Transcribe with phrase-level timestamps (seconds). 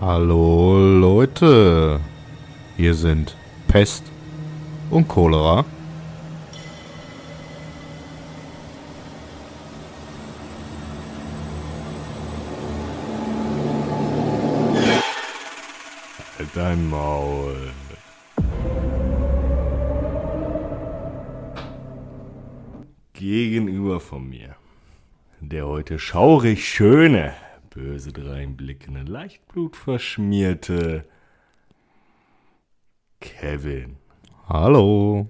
[0.00, 2.00] Hallo Leute,
[2.78, 3.36] hier sind
[3.68, 4.02] Pest
[4.88, 5.66] und Cholera.
[16.38, 17.70] Halt dein Maul.
[23.12, 24.56] Gegenüber von mir,
[25.40, 27.34] der heute schaurig schöne,
[28.00, 31.04] böse dreinblickende, leicht blutverschmierte
[33.20, 33.98] Kevin.
[34.48, 35.28] Hallo.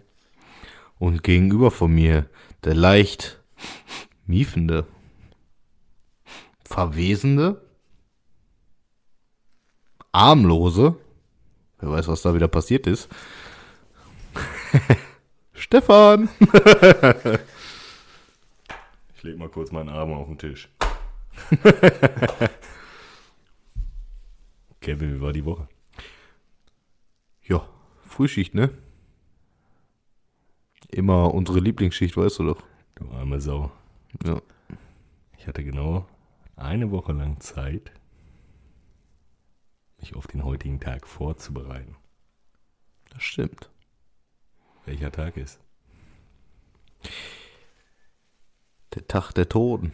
[1.01, 2.27] Und gegenüber von mir
[2.63, 3.43] der leicht
[4.25, 4.87] miefende,
[6.65, 7.61] verwesende,
[10.13, 10.95] armlose,
[11.81, 13.09] wer weiß, was da wieder passiert ist,
[15.55, 16.29] Stefan.
[19.17, 20.69] Ich leg mal kurz meinen Arm auf den Tisch.
[24.81, 25.69] Kevin, wie war die Woche?
[27.43, 27.69] Ja,
[28.05, 28.71] Frühschicht, ne?
[30.89, 32.63] Immer unsere Lieblingsschicht, weißt du doch.
[32.97, 33.71] Du arme Sau.
[34.25, 34.41] Ja.
[35.39, 36.07] Ich hatte genau
[36.57, 37.93] eine Woche lang Zeit,
[39.99, 41.97] mich auf den heutigen Tag vorzubereiten.
[43.11, 43.71] Das stimmt.
[44.85, 45.61] Welcher Tag ist?
[48.95, 49.93] Der Tag der Toten.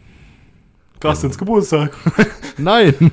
[0.99, 1.95] Carstens Geburtstag.
[2.57, 3.11] Nein.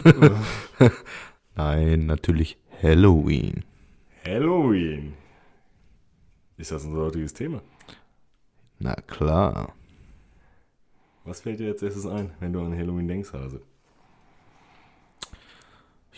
[1.55, 3.65] Nein, natürlich Halloween.
[4.25, 5.15] Halloween.
[6.57, 7.63] Ist das unser heutiges Thema?
[8.79, 9.75] Na klar.
[11.25, 13.61] Was fällt dir jetzt erstes ein, wenn du an Halloween denkst, Hase?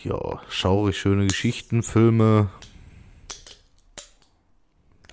[0.03, 2.49] Ja, schaurig schöne Geschichten, Filme,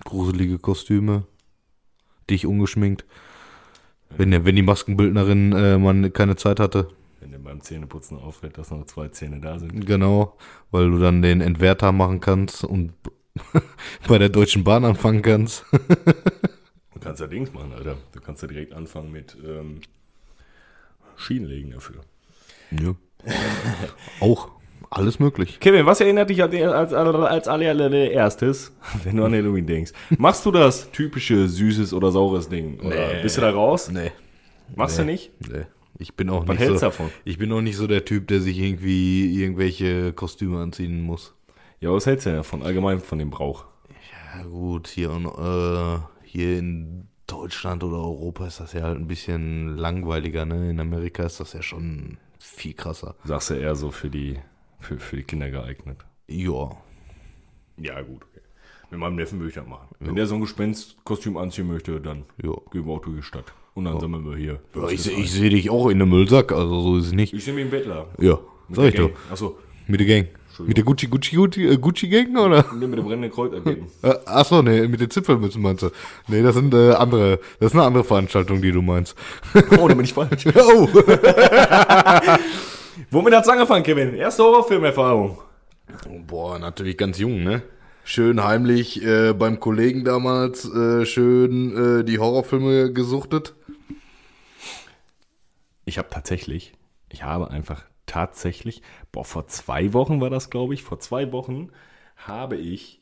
[0.03, 1.23] gruselige Kostüme,
[2.29, 3.05] dich ungeschminkt.
[4.17, 6.89] Wenn, der- wenn die Maskenbildnerin äh, man keine Zeit hatte.
[7.19, 9.85] Wenn dir beim Zähneputzen auffällt, dass noch zwei Zähne da sind.
[9.85, 10.37] Genau,
[10.71, 12.93] weil du dann den Entwerter machen kannst und
[14.07, 15.65] bei der Deutschen Bahn anfangen kannst.
[16.93, 17.97] Du kannst ja Dings machen, Alter.
[18.13, 19.81] Du kannst ja direkt anfangen mit ähm,
[21.17, 21.97] Schienenlegen dafür.
[22.71, 22.95] Ja.
[24.21, 24.49] Auch
[24.95, 25.59] alles möglich.
[25.59, 29.91] Kevin, was erinnert dich an den- als, als allererstes, wenn du an Halloween denkst?
[30.17, 32.79] Machst du das typische süßes oder saures Ding?
[32.79, 33.21] Oder Nee.
[33.21, 33.89] bist du da raus?
[33.91, 34.11] Nee.
[34.75, 35.03] Machst Nee.
[35.05, 35.31] du nicht?
[35.51, 35.65] Nee.
[35.97, 37.09] Ich bin auch Was nicht hältst so, du davon?
[37.23, 41.33] Ich bin auch nicht so der Typ, der sich irgendwie irgendwelche Kostüme anziehen muss.
[41.79, 42.63] Ja, was hältst du denn davon?
[42.63, 43.65] Allgemein von dem Brauch?
[44.37, 49.77] Ja gut, hier, äh, hier in Deutschland oder Europa ist das ja halt ein bisschen
[49.77, 50.69] langweiliger, ne?
[50.69, 53.15] In Amerika ist das ja schon viel krasser.
[53.23, 54.37] Sagst du eher so für die,
[54.79, 55.97] für, für die Kinder geeignet?
[56.27, 56.71] Ja.
[57.77, 58.23] Ja, gut.
[58.31, 58.41] Okay.
[58.91, 59.87] Mit meinem Neffen würde ich das machen.
[59.99, 62.51] Wenn der so ein Gespenstkostüm anziehen möchte, dann Ja.
[62.71, 63.53] gehen wir auch durch die Stadt.
[63.73, 64.59] Und dann sammeln wir hier.
[64.75, 67.33] ja ich ich sehe dich auch in einem Müllsack, also so ist es nicht.
[67.33, 68.07] ich sehe mich im Bettler.
[68.19, 69.11] Ja, Mit sag ich doch.
[69.29, 70.27] Achso, Mit der Gang.
[70.59, 72.63] Mit der Gucci Gucci Gucci, äh, Gucci Gang oder?
[72.73, 73.87] nee, mit dem brennenden Kreuz ergeben.
[74.01, 75.89] Äh, achso, nee, mit den Zipfelmützen meinst du?
[76.29, 79.17] Nee, das sind äh, andere, das ist eine andere Veranstaltung, die du meinst.
[79.77, 80.45] Oh, da bin ich falsch.
[80.55, 80.87] oh!
[83.15, 84.13] Womit hat's angefangen, Kevin?
[84.13, 85.37] Erste Horrorfilmerfahrung.
[86.27, 87.61] Boah, natürlich ganz jung, ne?
[88.03, 93.55] Schön heimlich äh, beim Kollegen damals äh, schön äh, die Horrorfilme gesuchtet.
[95.85, 96.73] Ich habe tatsächlich,
[97.07, 98.81] ich habe einfach tatsächlich,
[99.13, 101.69] boah, vor zwei Wochen war das, glaube ich, vor zwei Wochen
[102.17, 102.99] habe ich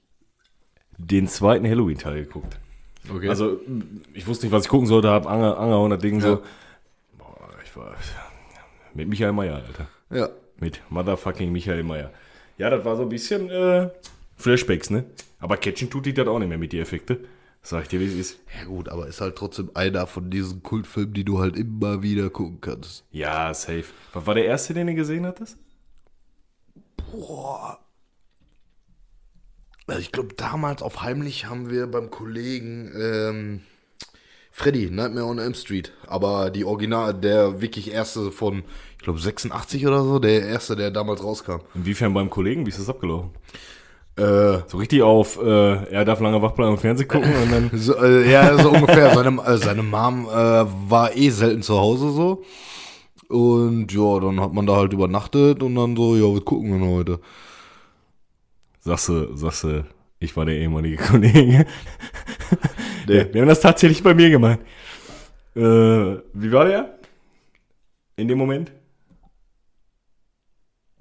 [1.00, 2.60] den zweiten Halloween-Teil geguckt.
[3.12, 3.30] Okay.
[3.30, 3.60] Also,
[4.14, 6.22] ich wusste nicht, was ich gucken sollte, hab Anger, Anger und das Ding Ja.
[6.28, 6.44] so.
[7.18, 7.96] Boah, ich war
[8.94, 9.88] mit Michael Mayer, Alter.
[10.16, 10.30] Ja.
[10.60, 12.12] Mit motherfucking Michael Mayer.
[12.58, 13.90] Ja, das war so ein bisschen äh,
[14.36, 15.06] Flashbacks, ne?
[15.40, 17.20] Aber catchen tut die das auch nicht mehr mit die Effekte.
[17.62, 18.40] Sag ich dir, wie es ist.
[18.58, 22.30] Ja gut, aber ist halt trotzdem einer von diesen Kultfilmen, die du halt immer wieder
[22.30, 23.06] gucken kannst.
[23.12, 23.86] Ja, safe.
[24.12, 25.58] Was war der erste, den du gesehen hattest?
[26.98, 27.80] Boah.
[29.88, 33.62] Also ich glaube, damals auf heimlich haben wir beim Kollegen ähm,
[34.56, 35.92] Freddy, Nightmare on Elm Street.
[36.06, 38.62] Aber die Original, der wirklich erste von,
[39.00, 41.62] ich glaube 86 oder so, der erste, der damals rauskam.
[41.74, 42.64] Inwiefern beim Kollegen?
[42.66, 43.32] Wie ist das abgelaufen?
[44.16, 47.72] Äh, So richtig auf, äh, er darf lange wach bleiben und Fernsehen gucken und dann.
[47.74, 49.12] so, äh, ja, so ungefähr.
[49.16, 50.32] Seine, äh, seine Mom äh,
[50.88, 52.44] war eh selten zu Hause so.
[53.30, 56.80] Und ja, dann hat man da halt übernachtet und dann so, ja, was gucken wir
[56.80, 57.20] denn heute?
[58.82, 59.84] Sagst du, sagst du,
[60.20, 61.66] ich war der ehemalige Kollege.
[63.08, 63.28] Nee.
[63.32, 64.60] Wir haben das tatsächlich bei mir gemacht.
[65.56, 66.98] Äh, wie war der?
[68.16, 68.72] In dem Moment?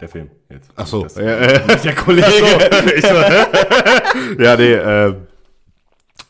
[0.00, 0.70] Der Film jetzt.
[0.74, 2.26] Ach so, Das, ja, äh, der Kollege.
[3.02, 3.44] So, hä?
[4.42, 5.14] ja, nee, äh,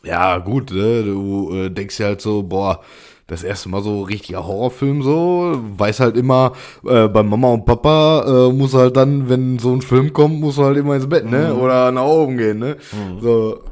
[0.05, 2.81] ja, gut, ne, du äh, denkst ja halt so, boah,
[3.29, 6.53] das erste Mal so richtiger Horrorfilm so, weiß halt immer,
[6.87, 10.59] äh, bei Mama und Papa äh, muss halt dann, wenn so ein Film kommt, muss
[10.59, 11.55] halt immer ins Bett, ne?
[11.55, 12.77] Oder nach oben gehen, ne?
[13.21, 13.63] So,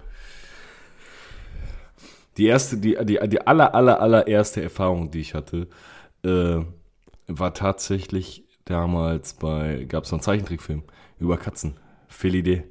[2.40, 5.68] Die erste, die, die, die aller, aller, allererste Erfahrung, die ich hatte,
[6.24, 6.60] äh,
[7.26, 10.82] war tatsächlich damals bei, gab es so einen Zeichentrickfilm
[11.18, 11.74] über Katzen.
[12.08, 12.64] Felidee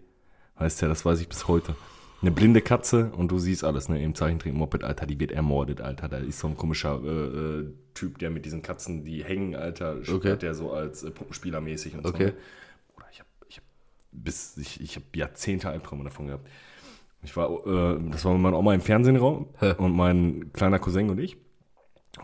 [0.60, 1.76] heißt der, das weiß ich bis heute.
[2.24, 6.10] Eine blinde Katze und du siehst alles, ne, im Zeichentrick-Moped, Alter, die wird ermordet, Alter.
[6.10, 9.98] Da ist so ein komischer äh, äh, Typ, der mit diesen Katzen, die hängen, Alter,
[10.12, 10.36] Okay.
[10.36, 12.10] der so als äh, Puppenspieler mäßig und so.
[12.10, 12.26] Okay.
[12.26, 12.34] Ne?
[12.96, 13.64] Bruder, ich hab, ich hab
[14.14, 16.48] bis, ich, ich hab Jahrzehnte Albträume davon gehabt.
[17.22, 19.74] Ich war, äh, das war mit meiner Oma im Fernsehraum Hä.
[19.78, 21.38] und mein kleiner Cousin und ich.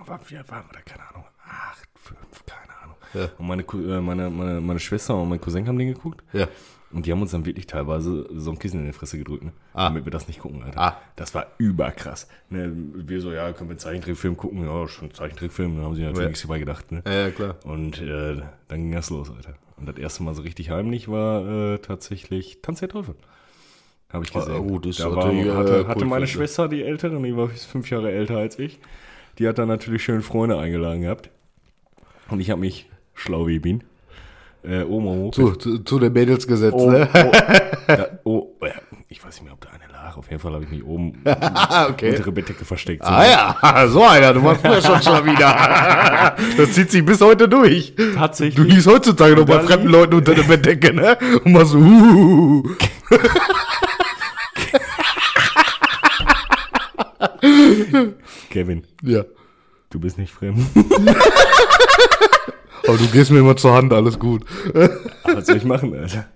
[0.05, 0.81] War, wie alt waren wir da?
[0.81, 1.25] Keine Ahnung.
[1.47, 2.95] Acht, fünf, keine Ahnung.
[3.13, 3.29] Ja.
[3.37, 6.23] Und meine, äh, meine, meine, meine Schwester und mein Cousin haben den geguckt.
[6.33, 6.47] ja.
[6.91, 9.51] Und die haben uns dann wirklich teilweise so ein Kissen in die Fresse gedrückt, ne?
[9.73, 9.89] Ah.
[9.89, 10.79] damit wir das nicht gucken, Alter.
[10.79, 10.97] Ah.
[11.17, 12.29] Das war überkrass.
[12.49, 12.71] Ne?
[12.73, 14.63] Wir so, ja, können wir einen Zeichentrickfilm gucken?
[14.65, 15.75] Ja, schon Zeichentrickfilm.
[15.75, 16.27] Dann haben sie natürlich Ja.
[16.29, 16.93] nichts dabei gedacht.
[16.93, 17.03] Ne?
[17.05, 17.55] Ja, ja, klar.
[17.65, 18.37] Und äh,
[18.69, 19.55] dann ging das los, Alter.
[19.75, 23.15] Und das erste Mal so richtig heimlich war äh, tatsächlich Tanz der Teufel.
[24.11, 24.67] Habe ich gesehen.
[24.67, 27.89] Gut, das da war, natürlich, äh, hatte, hatte meine Schwester, die Ältere, die war fünf
[27.89, 28.79] Jahre älter als ich,
[29.39, 31.29] die hat dann natürlich schön Freunde eingeladen gehabt.
[32.29, 33.83] Und ich habe mich, schlau wie bin,
[34.63, 35.31] äh, oben hoch.
[35.31, 37.07] Zu, zu, zu den Mädels gesetzt, Oh, ne?
[37.13, 37.31] oh,
[37.87, 38.55] da, oh,
[39.09, 40.17] ich weiß nicht mehr, ob da eine lag.
[40.17, 41.21] Auf jeden Fall habe ich mich oben
[41.89, 42.09] okay.
[42.09, 43.03] unter der Bettdecke versteckt.
[43.03, 43.09] So.
[43.09, 46.35] Ah ja, so einer, du warst früher schon schon wieder.
[46.57, 47.95] Das zieht sich bis heute durch.
[47.95, 48.67] Du Tatsächlich.
[48.67, 51.17] liegst heutzutage noch bei fremden Leuten unter der Bettdecke, ne?
[51.43, 52.63] Und machst so, uh.
[58.49, 59.23] Kevin, Ja.
[59.89, 60.65] du bist nicht fremd.
[62.87, 64.43] Aber du gehst mir immer zur Hand, alles gut.
[65.23, 66.27] Was soll ich machen, Alter?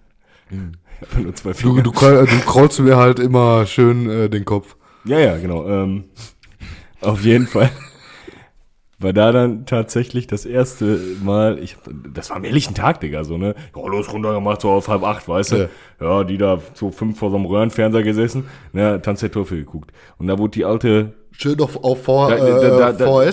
[0.50, 1.84] Ich habe nur zwei Du, Finger.
[1.84, 4.76] du, krall- du kraulst mir halt immer schön äh, den Kopf.
[5.06, 5.68] Ja, ja, genau.
[5.68, 6.06] Ähm,
[7.02, 7.70] auf jeden Fall
[9.00, 11.78] war da dann tatsächlich das erste Mal, ich,
[12.14, 13.56] das war am ehrlichen Tag, Digga, so, ne?
[13.76, 15.70] Ja, los, runtergemacht, so auf halb acht, weißt du?
[16.02, 19.92] Ja, die da so fünf vor so einem Röhrenfernseher gesessen, ne, Tanz der Teufel geguckt.
[20.18, 23.32] Und da wurde die alte, Schön auf, auf v, Da- äh, da- da- da-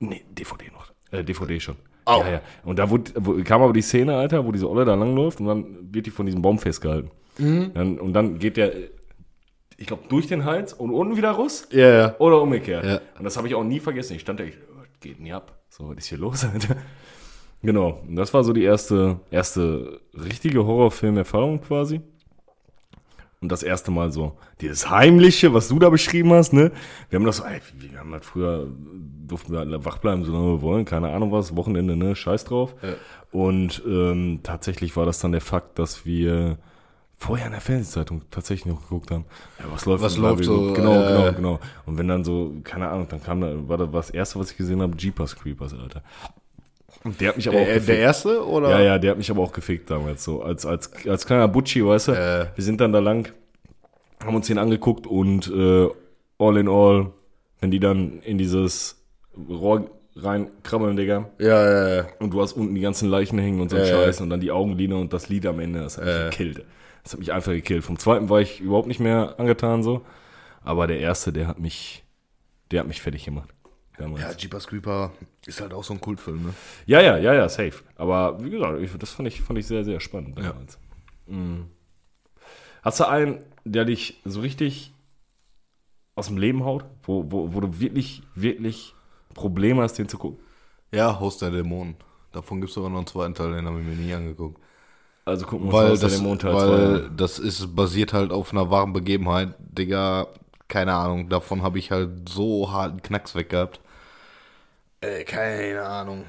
[0.00, 1.76] nee, DVD noch, äh, DVD schon.
[2.06, 2.20] Au.
[2.22, 2.40] Ja, ja.
[2.64, 3.12] Und da wurde,
[3.44, 6.26] kam aber die Szene, Alter, wo diese Olle da langläuft und dann wird die von
[6.26, 7.10] diesem Baum festgehalten.
[7.38, 8.72] Dann, und dann geht der,
[9.76, 11.66] ich glaube, durch den Hals und unten wieder raus.
[11.72, 12.14] Ja, ja.
[12.18, 12.84] Oder umgekehrt.
[12.84, 13.00] Ja.
[13.18, 14.14] Und das habe ich auch nie vergessen.
[14.14, 14.54] Ich stand da, ich,
[15.04, 15.58] geht denn hier ab?
[15.68, 16.76] So, was ist hier los, Alter?
[17.62, 18.02] Genau.
[18.06, 22.00] Und das war so die erste, erste richtige Horrorfilm-Erfahrung quasi.
[23.40, 26.72] Und das erste Mal so, dieses Heimliche, was du da beschrieben hast, ne?
[27.10, 28.66] Wir haben das so, ey, wir haben halt früher,
[29.26, 32.16] durften wir alle wach bleiben, solange wir wollen, keine Ahnung was, Wochenende, ne?
[32.16, 32.74] Scheiß drauf.
[32.80, 32.94] Ja.
[33.30, 36.56] Und ähm, tatsächlich war das dann der Fakt, dass wir
[37.16, 39.24] vorher in der Fernsehzeitung tatsächlich noch geguckt haben.
[39.58, 41.60] Ja, was läuft Was läuft so, Genau, äh, genau, genau.
[41.86, 44.56] Und wenn dann so, keine Ahnung, dann kam da, war das das erste, was ich
[44.56, 46.02] gesehen habe, Jeepers Creepers, Alter.
[47.02, 47.88] Und der hat mich aber auch Der, gefickt.
[47.88, 48.70] der erste, oder?
[48.70, 50.42] Ja, ja, der hat mich aber auch gefickt damals so.
[50.42, 52.12] Als, als, als kleiner Butchi, weißt du?
[52.12, 52.46] Äh.
[52.54, 53.30] Wir sind dann da lang,
[54.24, 55.88] haben uns den angeguckt und äh,
[56.38, 57.10] all in all,
[57.60, 59.02] wenn die dann in dieses
[59.48, 62.06] Rohr reinkrabbeln, Digga, Ja, ja, ja.
[62.20, 63.86] und du hast unten die ganzen Leichen hängen und so ein Äh.
[63.90, 66.30] Scheiß und dann die Augenlider und das Lied am Ende, das hat mich Äh.
[66.30, 66.64] gekillt.
[67.02, 67.84] Das hat mich einfach gekillt.
[67.84, 70.04] Vom zweiten war ich überhaupt nicht mehr angetan so,
[70.62, 72.04] aber der erste, der hat mich,
[72.70, 73.50] der hat mich fertig gemacht.
[73.98, 74.22] Damals.
[74.22, 75.12] Ja, Jeepers Creeper
[75.46, 76.54] ist halt auch so ein Kultfilm, ne?
[76.86, 77.74] Ja, ja, ja, ja, safe.
[77.96, 80.78] Aber wie gesagt, ich, das fand ich, fand ich sehr, sehr spannend damals.
[81.26, 81.66] Mhm.
[82.82, 84.92] Hast du einen, der dich so richtig
[86.16, 88.93] aus dem Leben haut, wo, wo, wo du wirklich, wirklich
[89.34, 90.38] Probleme hast, den zu gucken?
[90.92, 91.96] Ja, Haus der Dämonen.
[92.32, 94.60] Davon gibt es sogar noch einen zweiten Teil, den habe ich mir nie angeguckt.
[95.26, 97.08] Also gucken wir Weil, Haus der das, Dämonen Teil weil zwei an.
[97.16, 99.54] das ist basiert halt auf einer wahren Begebenheit.
[99.58, 100.28] Digga,
[100.68, 103.80] keine Ahnung, davon habe ich halt so harten Knacks weg gehabt.
[105.00, 106.24] Äh, keine Ahnung.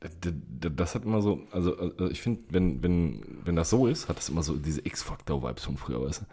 [0.00, 4.18] Das hat immer so, also äh, ich finde, wenn, wenn, wenn das so ist, hat
[4.18, 6.24] das immer so diese X-Factor-Vibes von früher, weißt du?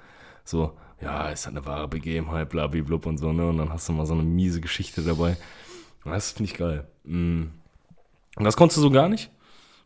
[0.46, 0.74] So,
[1.04, 3.48] ja, ist halt eine wahre Begebenheit, blablablub und so, ne?
[3.48, 5.38] Und dann hast du mal so eine miese Geschichte dabei.
[6.06, 6.88] Das finde ich geil.
[7.04, 7.44] Mm.
[8.36, 9.30] Und das konntest du so gar nicht?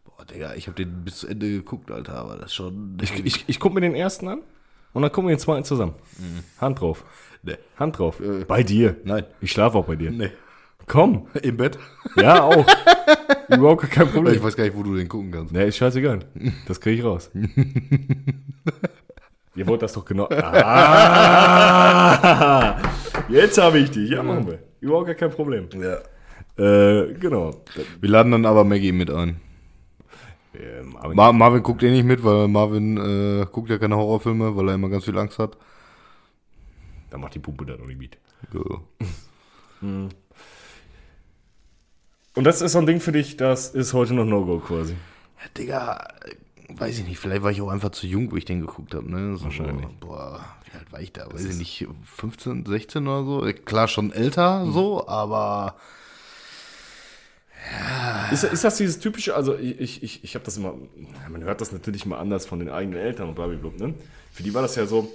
[0.05, 2.97] Boah, Digga, ich habe den bis zu Ende geguckt, Alter, aber das ist schon.
[3.01, 4.39] Ich, ich, ich gucke mir den ersten an
[4.93, 5.95] und dann gucken wir den zweiten zusammen.
[6.59, 7.03] Hand drauf.
[7.43, 7.57] nee.
[7.77, 8.21] Hand drauf.
[8.47, 8.95] bei dir.
[9.03, 9.25] Nein.
[9.41, 10.11] Ich schlafe auch bei dir.
[10.11, 10.31] Nee.
[10.87, 11.27] Komm.
[11.41, 11.77] Im Bett?
[12.15, 12.65] Ja, auch.
[13.49, 14.41] Überhaupt kein Ich Problem.
[14.41, 15.51] weiß gar nicht, wo du den gucken kannst.
[15.53, 16.19] Nee, ist scheißegal.
[16.67, 17.29] Das kriege ich raus.
[19.57, 20.29] Ihr wollt das doch genau.
[21.49, 22.77] Ah,
[23.27, 24.11] jetzt habe ich dich.
[24.11, 24.59] Ja, machen wir.
[24.79, 25.67] Überhaupt gar kein Problem.
[25.73, 25.97] Ja.
[26.63, 27.63] Äh, genau.
[27.99, 29.41] Wir laden dann aber Maggie mit ein.
[30.53, 34.55] Ähm, aber Mar Marvin guckt eh nicht mit, weil Marvin äh, guckt ja keine Horrorfilme,
[34.55, 35.57] weil er immer ganz viel Angst hat.
[37.09, 38.17] da macht die Pumpe dann noch nicht mit.
[38.53, 38.61] Ja.
[42.35, 44.93] Und das ist so ein Ding für dich, das ist heute noch No-Go quasi.
[44.93, 46.35] Ja, Digga, äh,
[46.69, 49.09] weiß ich nicht, vielleicht war ich auch einfach zu jung, wo ich den geguckt habe.
[49.09, 49.37] Ne?
[49.37, 49.87] So, Wahrscheinlich.
[49.99, 51.31] Boah, wie alt war ich da?
[51.31, 53.45] weiß ich nicht, 15, 16 oder so?
[53.45, 55.75] Äh, Klar, schon älter so, aber
[58.31, 60.73] Ist, ist das dieses typische, also ich, ich, ich habe das immer,
[61.29, 63.93] man hört das natürlich mal anders von den eigenen Eltern und blablabla, ne?
[64.31, 65.09] Für die war das ja so,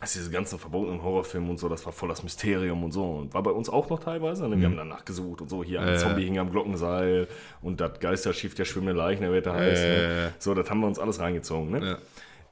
[0.00, 3.04] dass diese ganzen verbotenen Horrorfilme und so, das war voll das Mysterium und so.
[3.04, 4.48] Und war bei uns auch noch teilweise.
[4.48, 4.58] Ne?
[4.58, 5.64] Wir haben danach gesucht und so.
[5.64, 7.26] Hier ein Zombie hing am Glockenseil
[7.62, 9.82] und das Geisterschiff der schwimmende Leichen, der wird da heißt.
[9.82, 10.32] Ne?
[10.38, 11.70] So, das haben wir uns alles reingezogen.
[11.70, 11.98] Ne?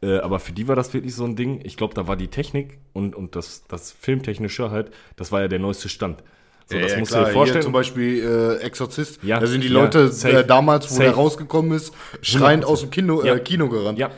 [0.02, 1.60] Äh, aber für die war das wirklich so ein Ding.
[1.62, 5.48] Ich glaube, da war die Technik und, und das, das Filmtechnische halt, das war ja
[5.48, 6.24] der neueste Stand.
[6.68, 7.58] So, das ja, musst klar, du dir vorstellen.
[7.58, 9.22] Hier zum Beispiel äh, Exorzist.
[9.22, 11.04] Ja, da sind die ja, Leute safe, äh, damals, wo safe.
[11.04, 12.66] der rausgekommen ist, schreiend 100%.
[12.66, 13.36] aus dem Kino, Ja.
[13.36, 14.00] äh, Kino gerannt.
[14.00, 14.10] Ja.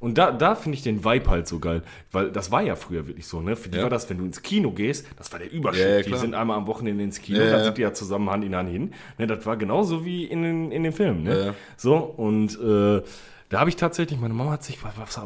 [0.00, 1.82] Und da, da finde ich den Vibe halt so geil.
[2.12, 3.56] Weil das war ja früher wirklich so, ne?
[3.56, 3.82] Für die Ja.
[3.84, 5.82] war das, wenn du ins Kino gehst, das war der Überschritt.
[5.84, 8.44] Ja, ja, die sind einmal am Wochenende ins Kino, da sind die ja zusammen Hand
[8.44, 8.92] in Hand hin.
[9.18, 11.54] Ne, das war genauso wie in den, in den Filmen, ne?
[11.76, 13.02] So, und äh,
[13.50, 15.20] da habe ich tatsächlich, meine Mama hat sich, was, was,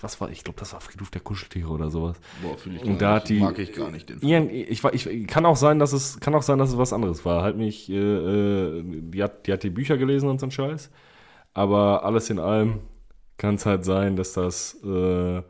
[0.00, 2.16] was war, ich glaube, das war Friedhof der Kuscheltiere oder sowas.
[2.42, 4.30] Boah, fühl ich Und da hat die- Mag ich gar nicht den Film.
[4.30, 6.92] Ja, ich, war- ich kann auch sein, dass es kann auch sein, dass es was
[6.92, 7.42] anderes war.
[7.42, 10.90] Halt mich, äh, äh, die, hat, die hat die Bücher gelesen und so ein Scheiß.
[11.52, 12.78] Aber alles in allem
[13.40, 15.42] kann es halt sein, dass das äh,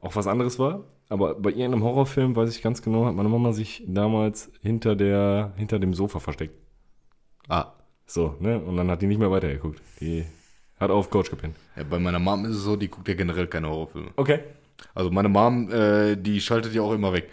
[0.00, 0.84] auch was anderes war.
[1.08, 5.52] Aber bei irgendeinem Horrorfilm, weiß ich ganz genau, hat meine Mama sich damals hinter der
[5.56, 6.54] hinter dem Sofa versteckt.
[7.48, 7.72] Ah.
[8.06, 8.60] So, ne?
[8.60, 9.80] Und dann hat die nicht mehr weitergeguckt.
[10.00, 10.26] Die
[10.78, 11.56] hat auf Coach gepennt.
[11.74, 14.10] Ja, bei meiner Mom ist es so, die guckt ja generell keine Horrorfilme.
[14.16, 14.40] Okay.
[14.94, 17.30] Also meine Mom, äh, die schaltet ja auch immer weg.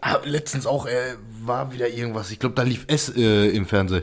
[0.00, 2.30] Ah, letztens auch, äh, war wieder irgendwas.
[2.32, 4.02] Ich glaube, da lief S äh, im Fernsehen.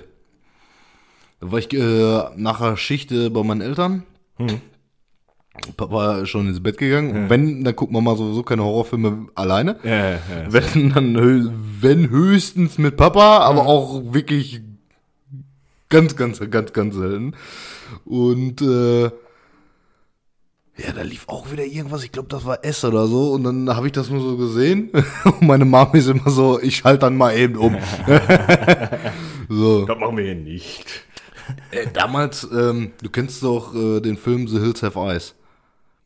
[1.44, 4.04] Da war ich äh, nach der Schicht äh, bei meinen Eltern.
[5.76, 7.12] Papa ist schon ins Bett gegangen.
[7.12, 9.78] Und wenn, dann guckt man mal sowieso keine Horrorfilme alleine.
[9.84, 10.20] Ja, ja, ja.
[10.48, 11.50] Wenn, dann hö
[11.82, 14.62] wenn höchstens mit Papa, aber auch wirklich
[15.90, 17.36] ganz, ganz, ganz, ganz selten.
[18.06, 22.06] Und äh, ja, da lief auch wieder irgendwas.
[22.06, 23.34] Ich glaube, das war S oder so.
[23.34, 24.92] Und dann habe ich das nur so gesehen.
[25.26, 27.78] Und meine Mom ist immer so, ich schalte dann mal eben um.
[29.50, 29.86] so.
[29.86, 31.03] Das machen wir hier nicht.
[31.72, 35.36] Äh, damals, ähm, du kennst doch äh, den Film The Hills Have Eyes.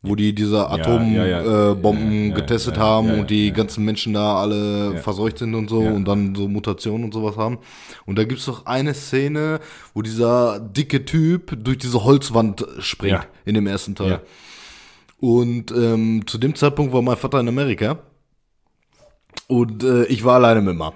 [0.00, 1.40] Wo die diese Atombomben ja, ja.
[1.40, 5.80] äh, Ja, ja, getestet haben und die ganzen Menschen da alle verseucht sind und so
[5.80, 7.58] und dann so Mutationen und sowas haben.
[8.06, 9.58] Und da gibt's doch eine Szene,
[9.94, 13.24] wo dieser dicke Typ durch diese Holzwand springt Ja.
[13.44, 14.20] in dem ersten Teil.
[15.18, 17.98] Und ähm, zu dem Zeitpunkt war mein Vater in Amerika.
[19.48, 20.92] Und äh, ich war alleine mit Mom.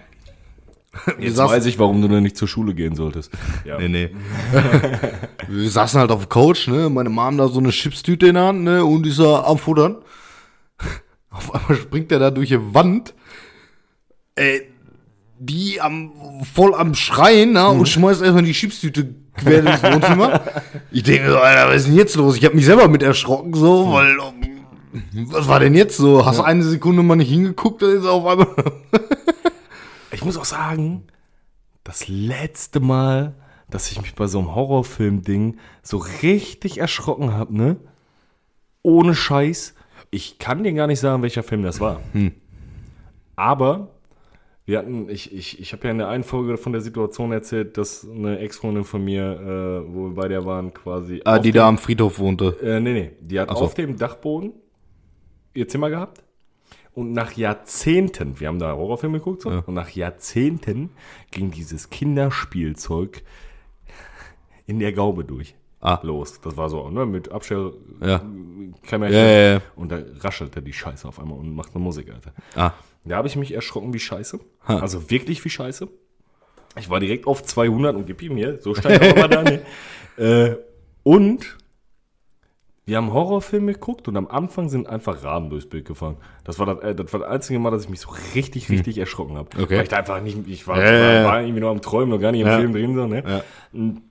[1.19, 3.31] Jetzt weiß ich, warum du denn nicht zur Schule gehen solltest.
[3.65, 3.79] Ja.
[3.79, 4.11] Nee, nee.
[5.49, 6.91] wir saßen halt auf dem Couch, ne?
[6.91, 8.85] Meine Mom da so eine Chipstüte in der Hand, ne?
[8.85, 9.97] Und ich so am Futtern.
[11.31, 13.15] Auf einmal springt der da durch die Wand.
[14.35, 14.69] Ey,
[15.39, 16.13] die am,
[16.53, 17.69] voll am Schreien, ne?
[17.69, 20.43] Und schmeißt erstmal die Chipstüte quer ins Wohnzimmer.
[20.91, 22.37] Ich denke so, Alter, was ist denn jetzt los?
[22.37, 26.27] Ich habe mich selber mit erschrocken, so, weil, ähm, was war denn jetzt so?
[26.27, 28.49] Hast eine Sekunde mal nicht hingeguckt, dann ist er auf einmal.
[30.13, 31.05] Ich muss auch sagen,
[31.85, 33.35] das letzte Mal,
[33.71, 37.77] dass ich mich bei so einem Horrorfilm-Ding so richtig erschrocken habe, ne?
[38.83, 39.75] Ohne Scheiß.
[40.11, 42.01] Ich kann dir gar nicht sagen, welcher Film das war.
[43.37, 43.89] Aber
[44.65, 47.77] wir hatten, ich, ich, ich habe ja in der einen Folge von der Situation erzählt,
[47.79, 49.25] dass eine Ex-Freundin von mir,
[49.87, 51.21] äh, wo wir bei der waren, quasi.
[51.25, 52.57] Ah, die dem- da am Friedhof wohnte.
[52.63, 53.11] Äh, nee, nee.
[53.21, 53.57] Die hat so.
[53.57, 54.53] auf dem Dachboden
[55.55, 56.23] ihr Zimmer gehabt.
[56.95, 60.91] Und nach Jahrzehnten, wir haben da Horrorfilme geguckt, so, und nach Jahrzehnten
[61.31, 63.23] ging dieses Kinderspielzeug
[64.67, 65.55] in der Gaube durch.
[65.81, 65.99] Ah.
[66.03, 66.41] Los.
[66.41, 68.23] Das war so, ne, mit Abstell, Ja.
[68.87, 69.17] Kämmerchen.
[69.19, 69.63] Ja, ja, ja.
[69.75, 72.33] Und da raschelte die Scheiße auf einmal und macht eine Musik, Alter.
[72.55, 72.73] Ah.
[73.05, 74.39] Da habe ich mich erschrocken wie Scheiße.
[74.65, 75.89] Also wirklich wie Scheiße.
[76.79, 79.43] Ich war direkt auf 200 und gib ihm hier, so stand er aber da.
[79.43, 79.63] Ne?
[80.19, 80.57] Äh,
[81.05, 81.57] und
[82.93, 86.19] wir haben Horrorfilme geguckt und am Anfang sind einfach Raben durchs Bild gefahren.
[86.45, 88.99] Das war das, äh, das war das einzige Mal, dass ich mich so richtig, richtig
[88.99, 89.49] erschrocken habe.
[89.59, 89.77] Okay.
[89.77, 91.25] Weil ich da einfach nicht, ich war, ja.
[91.25, 92.59] war irgendwie nur am Träumen, noch gar nicht im Ja.
[92.59, 92.95] Film drin.
[92.95, 93.25] So, ne?
[93.27, 93.45] Ja.
[93.73, 94.03] Und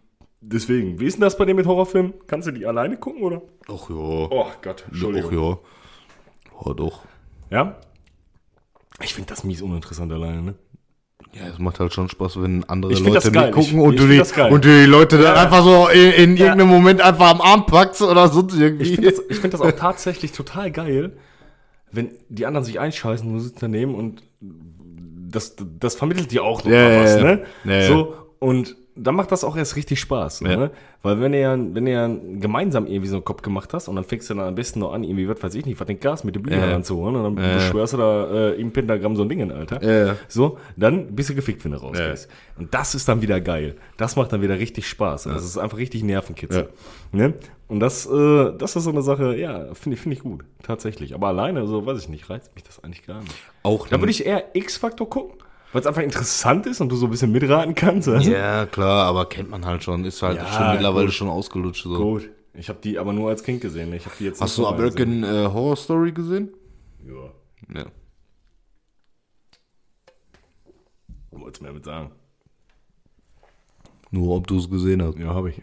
[0.44, 2.16] Deswegen, wie ist denn das bei dir mit Horrorfilmen?
[2.26, 3.44] Kannst du die alleine gucken, oder?
[3.68, 3.96] Ach ja.
[3.96, 5.30] Oh Gott, Entschuldigung.
[5.30, 6.66] Ach ja.
[6.66, 7.06] Ja, doch.
[7.52, 7.76] Ja?
[9.04, 10.56] Ich finde das mies uninteressant alleine, ne?
[11.34, 14.66] Ja, es macht halt schon Spaß, wenn andere Ich Leute mitgucken und, du die, und
[14.66, 15.42] du die Leute dann Ja.
[15.44, 18.84] einfach so in, in irgendeinem Moment einfach am Arm packst oder sonst irgendwie.
[18.84, 21.14] Ich finde das, ich find das auch tatsächlich total geil,
[21.92, 26.64] wenn die anderen sich einscheißen und du sitzt daneben und das, das vermittelt dir auch
[26.66, 27.24] noch Ja, ja, was, ja.
[27.24, 27.44] ne?
[27.64, 27.88] Ja, ja.
[27.88, 30.42] So, und dann macht das auch erst richtig Spaß.
[30.42, 30.56] Ja.
[30.58, 30.72] Ne?
[31.02, 32.08] Weil wenn du ja, wenn du ja
[32.40, 34.94] gemeinsam irgendwie so einen Kopf gemacht hast und dann fängst du dann am besten noch
[34.94, 36.72] an, irgendwie, was weiß ich nicht, was den Gas mit dem Blüher Ja.
[36.72, 37.56] ranzuholen und dann Ja.
[37.56, 39.82] beschwörst du da äh, im Pentagramm so ein Ding in, Alter.
[39.84, 40.16] Ja.
[40.28, 42.30] So, dann bist du gefickt, wenn du rausgehst.
[42.60, 43.76] Und das ist dann wieder geil.
[43.98, 45.24] Das macht dann wieder richtig Spaß.
[45.24, 46.70] Das ist einfach richtig Nervenkitzel.
[47.14, 47.34] Ne?
[47.70, 50.44] Und das, äh, das ist so eine Sache, ja, finde ich, finde ich gut.
[50.62, 51.16] Tatsächlich.
[51.16, 53.34] Aber alleine, so, weiß ich nicht, reizt mich das eigentlich gar nicht.
[53.64, 55.38] Auch Da würde ich eher X-Faktor gucken,
[55.72, 58.08] weil es einfach interessant ist und du so ein bisschen mitraten kannst.
[58.08, 58.32] Also.
[58.32, 60.04] Ja, klar, aber kennt man halt schon.
[60.06, 61.16] Ist halt Ja, schon mittlerweile gut.
[61.16, 61.84] schon ausgelutscht.
[61.84, 61.96] So.
[61.96, 62.30] Gut.
[62.54, 63.94] Ich habe die aber nur als Kind gesehen.
[63.94, 66.50] Ich habe die jetzt Hast du American äh, Horror Story gesehen?
[67.06, 67.80] Ja.
[67.80, 67.86] Ja.
[71.32, 72.12] Wolltest du mir damit sagen?
[74.12, 75.18] Nur ob du es gesehen hast.
[75.18, 75.62] Ja, habe ich.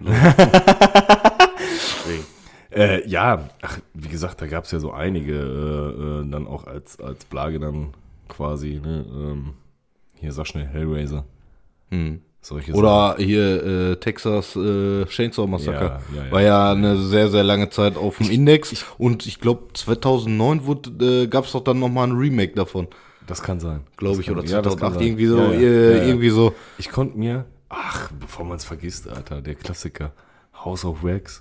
[2.71, 6.67] Äh, ja, ach, wie gesagt, da gab es ja so einige, äh, äh, dann auch
[6.67, 7.95] als, als Plage dann
[8.29, 9.55] quasi, ne, ähm,
[10.21, 11.25] hier sag schnell, Hellraiser.
[11.91, 12.21] Hm.
[12.73, 16.01] Oder hier äh, Texas äh, Chainsaw Massacre.
[16.13, 16.33] Ja, ja, ja.
[16.33, 18.87] War ja eine sehr, sehr lange Zeit auf dem Index.
[18.97, 22.87] und ich glaube, 2009 wurde, äh, gab es doch dann nochmal ein Remake davon.
[22.87, 23.09] Sachen.
[23.29, 23.83] Das kann sein.
[23.97, 24.95] Glaube ich, oder ja, das kann 2008.
[24.95, 25.07] sein.
[25.07, 25.53] irgendwie so.
[25.53, 26.09] Äh.
[26.09, 26.55] Irgendwie so.
[26.79, 30.13] Ich konnte mir, ach, bevor man es vergisst, Alter, der Klassiker,
[30.65, 31.41] House of Wax.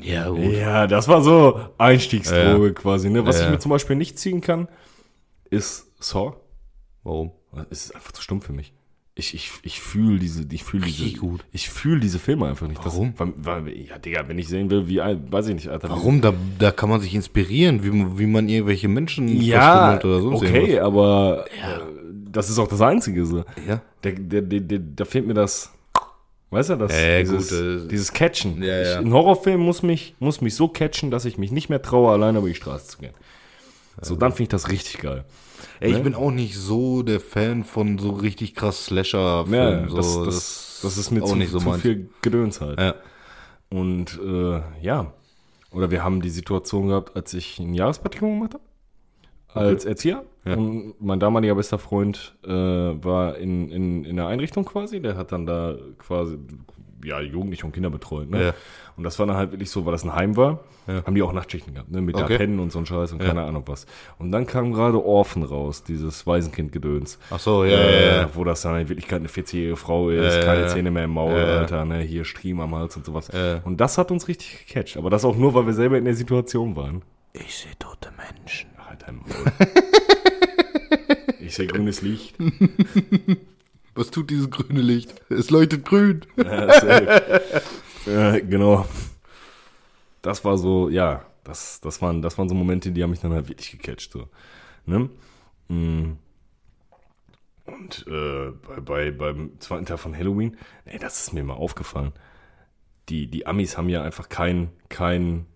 [0.00, 0.52] Ja, gut.
[0.52, 3.08] Ja, das war so Einstiegsdroge quasi.
[3.10, 3.24] Ne?
[3.24, 4.68] Was ich mir zum Beispiel nicht ziehen kann,
[5.50, 6.34] ist Saw.
[7.04, 7.32] Warum?
[7.70, 8.72] Es ist einfach zu stumm für mich.
[9.16, 11.44] Ich, ich, ich fühle diese, ich fühle diese, Richtig gut.
[11.52, 12.84] ich fühle diese Filme einfach nicht.
[12.84, 13.14] Warum?
[13.16, 15.88] Das, weil, weil, ja, Digga, wenn ich sehen will, wie, weiß ich nicht, Alter.
[15.88, 16.20] Warum?
[16.20, 20.20] Da, da kann man sich inspirieren, wie, man- wie man irgendwelche Menschen Ja, verstümmelt oder
[20.20, 21.80] sonst okay, aber äh,
[22.32, 23.44] das ist auch das Einzige so.
[23.68, 23.82] Ja.
[24.02, 25.70] Der, der, der, da fehlt mir das,
[26.50, 28.60] weißt du, das, Ja, dieses, gut, äh, dieses Catchen.
[28.64, 29.00] Ja, ja.
[29.00, 32.10] Ich, ein Horrorfilm muss mich, muss mich so catchen, dass ich mich nicht mehr traue,
[32.10, 33.14] alleine über die Straße zu gehen.
[34.02, 35.24] So, dann finde ich das richtig geil.
[35.80, 36.04] Ey, ich Ne?
[36.04, 39.94] bin auch nicht so der Fan von so richtig krass Ja, Slasher-Filmen.
[39.94, 42.80] das, so, das, das ist mir auch zu, nicht so zu viel Gedöns halt.
[42.80, 42.94] Ja.
[43.70, 45.12] Und äh, ja,
[45.72, 48.64] oder wir haben die Situation gehabt, als ich ein Jahrespraktikum gemacht habe,
[49.68, 50.24] als Erzieher.
[50.44, 50.54] Ja.
[50.56, 55.32] Und mein damaliger bester Freund äh, war in, in, in der Einrichtung quasi, der hat
[55.32, 56.38] dann da quasi
[57.04, 58.30] ja, Jugendliche und Kinder betreut.
[58.30, 58.44] Ne?
[58.46, 58.54] Ja.
[58.96, 61.04] Und das war dann halt wirklich so, weil das ein Heim war, Ja.
[61.04, 62.00] haben die auch Nachtschichten gehabt, ne?
[62.00, 62.36] mit Okay.
[62.38, 63.86] Pennen und so ein Scheiß und keine Ahnung was.
[64.18, 67.18] Und dann kam gerade Orphan raus, dieses Waisenkind-Gedöns.
[67.30, 68.30] Ach so, ja, Äh, ja, ja.
[68.34, 70.66] Wo das dann in Wirklichkeit eine 40-jährige Frau ist, Ja, ja, keine ja.
[70.68, 71.58] Zähne mehr im Maul, Ja, ja.
[71.60, 73.30] Alter, ne, hier Striemen am Hals und sowas.
[73.32, 73.60] Ja.
[73.64, 74.96] Und das hat uns richtig gecatcht.
[74.96, 77.02] Aber das auch nur, weil wir selber in der Situation waren.
[77.32, 78.70] Ich sehe tote Menschen.
[78.86, 79.26] Halt dein Maul.
[81.40, 82.36] ich sehe grünes Licht.
[83.94, 85.14] Was tut dieses grüne Licht?
[85.30, 86.22] Es leuchtet grün.
[88.06, 88.86] Ja, ja, genau.
[90.20, 93.32] Das war so, ja, das, das, waren, das waren so Momente, die haben mich dann
[93.32, 94.12] halt wirklich gecatcht.
[94.12, 94.28] So.
[94.84, 95.08] Ne?
[95.68, 96.18] Mm.
[97.66, 102.12] Und äh, bei, bei, beim zweiten Teil von Halloween, ey, das ist mir mal aufgefallen.
[103.08, 105.46] Die, die Amis haben ja einfach keinen kein,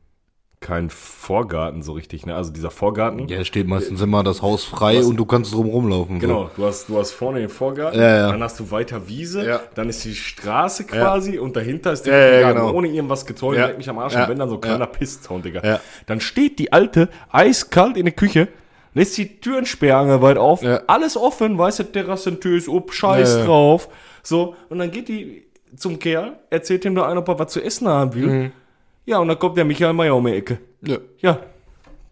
[0.60, 2.26] kein Vorgarten so richtig.
[2.26, 2.34] Ne?
[2.34, 3.28] Also dieser Vorgarten.
[3.28, 5.06] Ja, steht meistens immer das Haus frei Was?
[5.06, 6.18] und du kannst drum rumlaufen.
[6.18, 8.30] Genau, du hast, du hast vorne den Vorgarten, Ja, ja.
[8.32, 9.60] dann hast du weiter Wiese, Ja.
[9.76, 12.72] dann ist die Straße quasi und dahinter ist der Ja, ja, Garten genau.
[12.76, 13.68] ohne irgendwas gezäunt, Ja.
[13.76, 14.24] mich am Arsch Ja.
[14.24, 14.60] und wenn dann so Ja.
[14.62, 15.62] kleiner Pisszaun, Digga.
[15.64, 15.80] Ja.
[16.06, 18.48] Dann steht die alte eiskalt in der Küche,
[18.94, 20.80] lässt die Türensperrange weit auf, Ja.
[20.88, 23.46] alles offen, weißt du, Terrassentür ist ob, Scheiß Ja, ja.
[23.46, 23.88] drauf,
[24.24, 25.44] so, und dann geht die
[25.76, 28.52] zum Kerl, erzählt ihm da einer, ob er was zu essen haben will, Mhm.
[29.08, 30.58] Ja, und dann kommt der Michael Meier um die Ecke.
[30.82, 30.98] Ja.
[31.20, 31.40] Ja.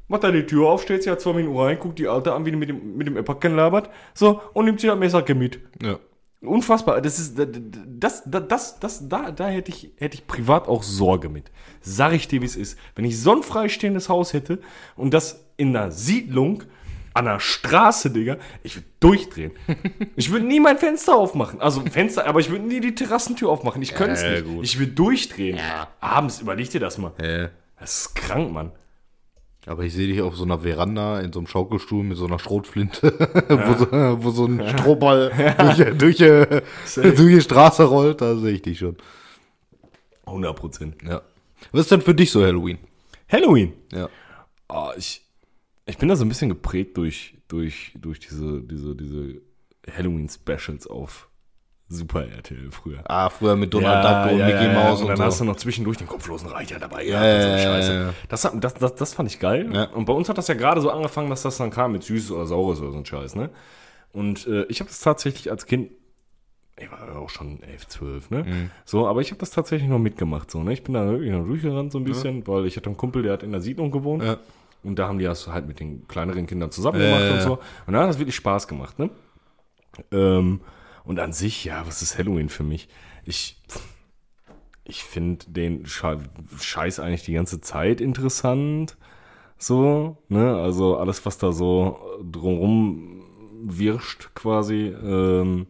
[0.09, 2.47] Macht da die Tür auf, stellt sich ja zwei Minuten rein, guckt die Alte an,
[2.47, 3.91] wie die mit dem, mit dem Eppacken labert.
[4.15, 5.61] So, und nimmt sich das Messer mit.
[5.83, 5.99] Ja.
[6.41, 7.03] Unfassbar.
[7.03, 11.29] Das ist, das, das, das, das, da, da hätte ich, hätte ich privat auch Sorge
[11.29, 11.51] mit.
[11.83, 12.79] Sag ich dir, wie es ist.
[12.95, 14.61] Wenn ich so ein freistehendes Haus hätte
[14.97, 16.63] und das in einer Siedlung,
[17.17, 19.53] an der Straße, Digga, ich würde durchdrehen.
[20.17, 21.61] ich würde nie mein Fenster aufmachen.
[21.61, 23.81] Also Fenster, aber ich würde nie die Terrassentür aufmachen.
[23.83, 24.45] Ich könnte es Ja, nicht.
[24.45, 24.65] gut.
[24.65, 25.59] Ich würde durchdrehen.
[26.01, 27.13] Abends, überleg dir das mal.
[27.21, 27.49] ja.
[27.79, 28.73] Das ist krank, Mann.
[29.67, 32.39] Aber ich sehe dich auf so einer Veranda in so einem Schaukelstuhl mit so einer
[32.39, 33.13] Schrotflinte,
[33.49, 33.91] wo, so,
[34.25, 35.31] wo so ein Strohball
[35.99, 36.63] durch, durch, äh,
[36.95, 38.21] durch die Straße rollt.
[38.23, 38.97] Da sehe ich dich schon.
[40.25, 40.97] 100 Prozent.
[41.07, 41.21] Ja.
[41.73, 42.79] Was ist denn für dich so Halloween?
[43.29, 43.73] Halloween.
[43.93, 44.09] Ja.
[44.69, 45.23] Ah, ich,
[45.87, 49.41] ich bin da so ein bisschen geprägt durch, durch, durch diese, diese, diese
[49.91, 51.29] Halloween-Specials auf
[51.89, 52.99] Super RTL früher.
[53.05, 55.45] Ah, früher mit Donald Duck und Mickey Mouse und und, dann hast so.
[55.45, 57.93] du noch zwischendurch den kopflosen Reiter dabei Ja, ja, Scheiße.
[57.93, 58.15] ja, ja.
[58.29, 59.71] Das, hat, das, das, das fand ich geil.
[59.73, 59.85] Ja.
[59.91, 62.33] Und bei uns hat das ja gerade so angefangen, dass das dann kam mit Süßes
[62.33, 63.51] oder Saures oder so ein Scheiß, ne?
[64.13, 65.93] Und äh, ich habe das tatsächlich als Kind,
[66.77, 68.43] ich war ja auch schon 11, 12, ne?
[68.43, 68.71] Mhm.
[68.85, 70.73] So, aber ich habe das tatsächlich noch mitgemacht, so, ne?
[70.73, 73.35] Ich bin da wirklich noch durchgerannt so ein bisschen, weil ich hatte einen Kumpel, der
[73.35, 74.25] hat in der Siedlung gewohnt.
[74.25, 74.39] Ja.
[74.83, 77.59] Und da haben die das halt mit den kleineren Kindern zusammen gemacht ja, und so.
[77.87, 79.11] Und da hat das wirklich Spaß gemacht, ne?
[80.13, 80.61] Ähm,
[81.05, 82.89] und an sich, ja, was ist Halloween für mich?
[83.27, 83.61] ich,
[84.85, 86.21] ich finde den Sche-
[86.61, 88.97] Scheiß eigentlich die ganze Zeit interessant.
[89.59, 90.57] So, ne?
[90.57, 93.23] Also alles, was da so drumrum
[93.65, 95.67] wirscht, quasi, ähm,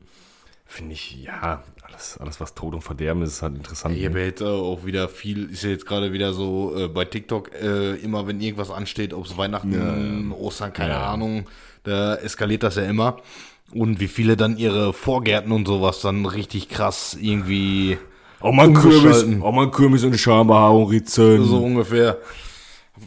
[0.66, 1.62] finde ich, ja,
[1.96, 3.96] alles, alles, was Tod und Verderben ist, ist halt interessant.
[3.96, 7.04] Ich habe jetzt äh, auch wieder viel, ist ja jetzt gerade wieder so äh, bei
[7.06, 11.12] TikTok, äh, immer wenn irgendwas ansteht, ob es Weihnachten, Ostern, keine Ja.
[11.12, 11.46] Ahnung,
[11.84, 13.16] da eskaliert das ja immer.
[13.72, 17.98] Und wie viele dann ihre Vorgärten und sowas dann richtig krass irgendwie
[18.40, 21.44] Auch mal ein Kürbis, auch mal ein Kürbis und Schambehaarung ritzen.
[21.44, 22.18] so ungefähr.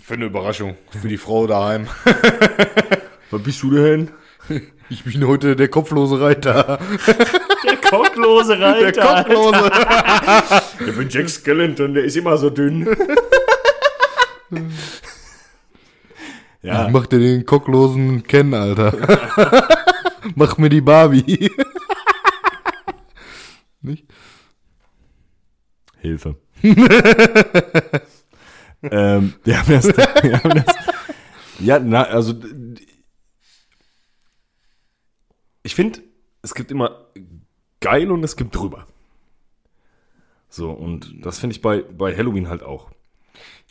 [0.03, 0.75] Für eine Überraschung.
[0.99, 1.87] Für die Frau daheim.
[3.31, 4.09] Was bist du denn?
[4.89, 6.79] Ich bin heute der kopflose Reiter.
[7.65, 8.91] Der kopflose Reiter.
[8.91, 9.71] Der kopflose.
[10.87, 12.87] Ich bin Jack Skellington, der ist immer so dünn.
[16.61, 18.95] ja, Mach dir den cocklosen Ken, Alter.
[20.35, 21.51] Mach mir die Barbie.
[23.81, 24.05] Nicht?
[25.97, 26.35] Hilfe.
[26.63, 26.77] ähm,
[29.43, 30.75] wir haben das, wir haben das.
[31.59, 32.33] Ja, na, also
[35.63, 35.99] ich finde,
[36.41, 37.08] es gibt immer
[37.81, 38.87] geil und es gibt drüber.
[40.49, 42.89] So, und das finde ich bei, bei Halloween halt auch.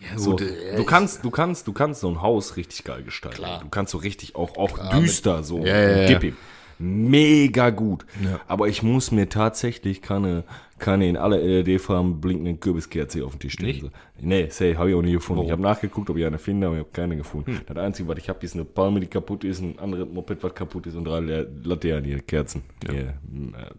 [0.00, 3.02] Ja, So, gut, äh, du kannst, du kannst, du kannst so ein Haus richtig geil
[3.02, 3.38] gestalten.
[3.38, 3.60] Klar.
[3.60, 5.64] Du kannst so richtig auch, auch düster so.
[5.64, 6.08] Ja, ja, ja.
[6.08, 6.36] Gib ihm.
[6.80, 8.06] Mega gut.
[8.22, 8.40] Ja.
[8.46, 10.44] Aber ich muss mir tatsächlich keine,
[10.78, 13.90] keine in aller LED-Farben blinkenden Kürbiskerze auf den Tisch stellen.
[14.20, 15.42] Nee, say, habe ich auch nie gefunden.
[15.42, 17.56] Ich habe nachgeguckt, ob ich eine finde, aber ich habe keine gefunden.
[17.56, 17.60] Hm.
[17.66, 20.54] Das Einzige, was ich habe, ist eine Palme, die kaputt ist, ein anderes Moped, was
[20.54, 22.62] kaputt ist und drei Laternen, hier, Kerzen.
[22.86, 23.74] M, äh,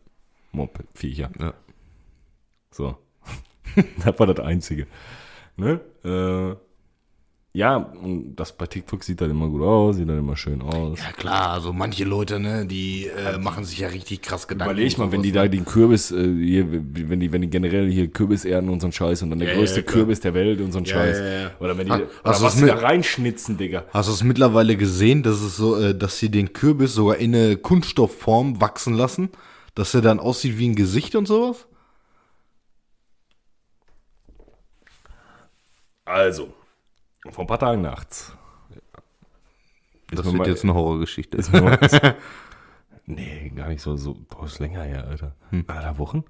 [0.52, 1.30] Moped-Viecher.
[1.40, 1.54] Ja.
[2.72, 2.96] So.
[4.06, 4.88] das war das Einzige.
[5.58, 5.80] Ne?
[6.04, 6.56] Äh,
[7.52, 11.00] ja, und das bei TikTok sieht dann immer gut aus, sieht dann immer schön aus.
[11.00, 14.76] Ja klar, also manche Leute, ne, die äh, machen sich ja richtig krass Gedanken.
[14.76, 18.08] Überleg mal, wenn die da den Kürbis, äh, hier, wenn die, wenn die generell hier
[18.08, 19.86] Kürbis ernten und so einen Scheiß und dann der Ja, größte ja.
[19.86, 21.18] Kürbis der Welt und so einen Ja, Scheiß.
[21.18, 21.52] ja, ja.
[21.60, 23.86] Oder wenn die, Ha- oder was die da reinschnitzen, Digga.
[23.92, 27.34] Hast du es mittlerweile gesehen, dass es so, äh, dass sie den Kürbis sogar in
[27.36, 29.30] eine Kunststoffform wachsen lassen,
[29.80, 31.66] dass er dann aussieht wie ein Gesicht und sowas?
[36.06, 36.54] Also,
[37.32, 38.34] vor ein paar Tagen nachts.
[40.12, 41.38] Das wird jetzt eine Horrorgeschichte.
[41.38, 42.02] Ist mir mal- ist-
[43.06, 45.36] nee, gar nicht so, so, boah, ist länger her, Alter.
[45.68, 46.24] Alter, Wochen?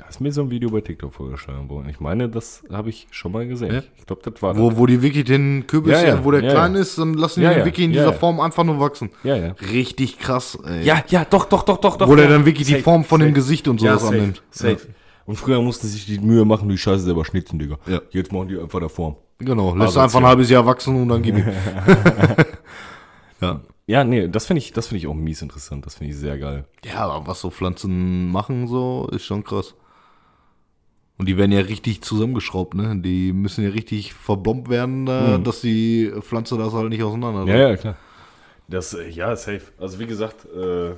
[0.00, 1.90] Da ist mir so ein Video bei TikTok vorgeschlagen worden.
[1.90, 3.74] Ich meine, das habe ich schon mal gesehen.
[3.74, 3.82] Ja?
[3.98, 6.74] Ich glaube, das war Wo, wo die wirklich den Kürbis, Ja, ja, wo der klein
[6.74, 8.14] ist, dann lassen die den wirklich in dieser.
[8.14, 9.10] Form einfach nur wachsen.
[9.24, 9.54] Ja, ja.
[9.60, 10.84] Richtig krass, ey.
[10.84, 12.08] Ja, ja, doch, doch, doch, doch, doch.
[12.08, 13.34] Wo der dann wirklich die Safe, Form von dem safe.
[13.34, 14.42] Gesicht und sowas safe, annimmt.
[14.50, 14.78] safe.
[15.26, 17.76] Und früher mussten sie sich die Mühe machen, die Scheiße selber schnitzen, Digga.
[17.86, 18.00] Ja.
[18.08, 19.16] Jetzt machen die einfach der Form.
[19.38, 20.04] Genau, lässt Asozial.
[20.04, 21.44] einfach ein halbes Jahr wachsen und dann gib ihm.
[23.42, 23.60] ja.
[23.86, 25.84] Ja, nee, das finde ich, das finde ich auch mies interessant.
[25.84, 26.64] Das finde ich sehr geil.
[26.84, 29.74] ja, aber was so Pflanzen machen, so, ist schon krass.
[31.20, 32.96] Und die werden ja richtig zusammengeschraubt, ne?
[32.96, 37.44] Die müssen ja richtig verbombt werden, da, dass die Pflanze das halt nicht auseinander.
[37.44, 37.96] Ja, ja, klar.
[38.68, 39.60] Das, äh, ja, safe.
[39.78, 40.92] Also wie gesagt, äh,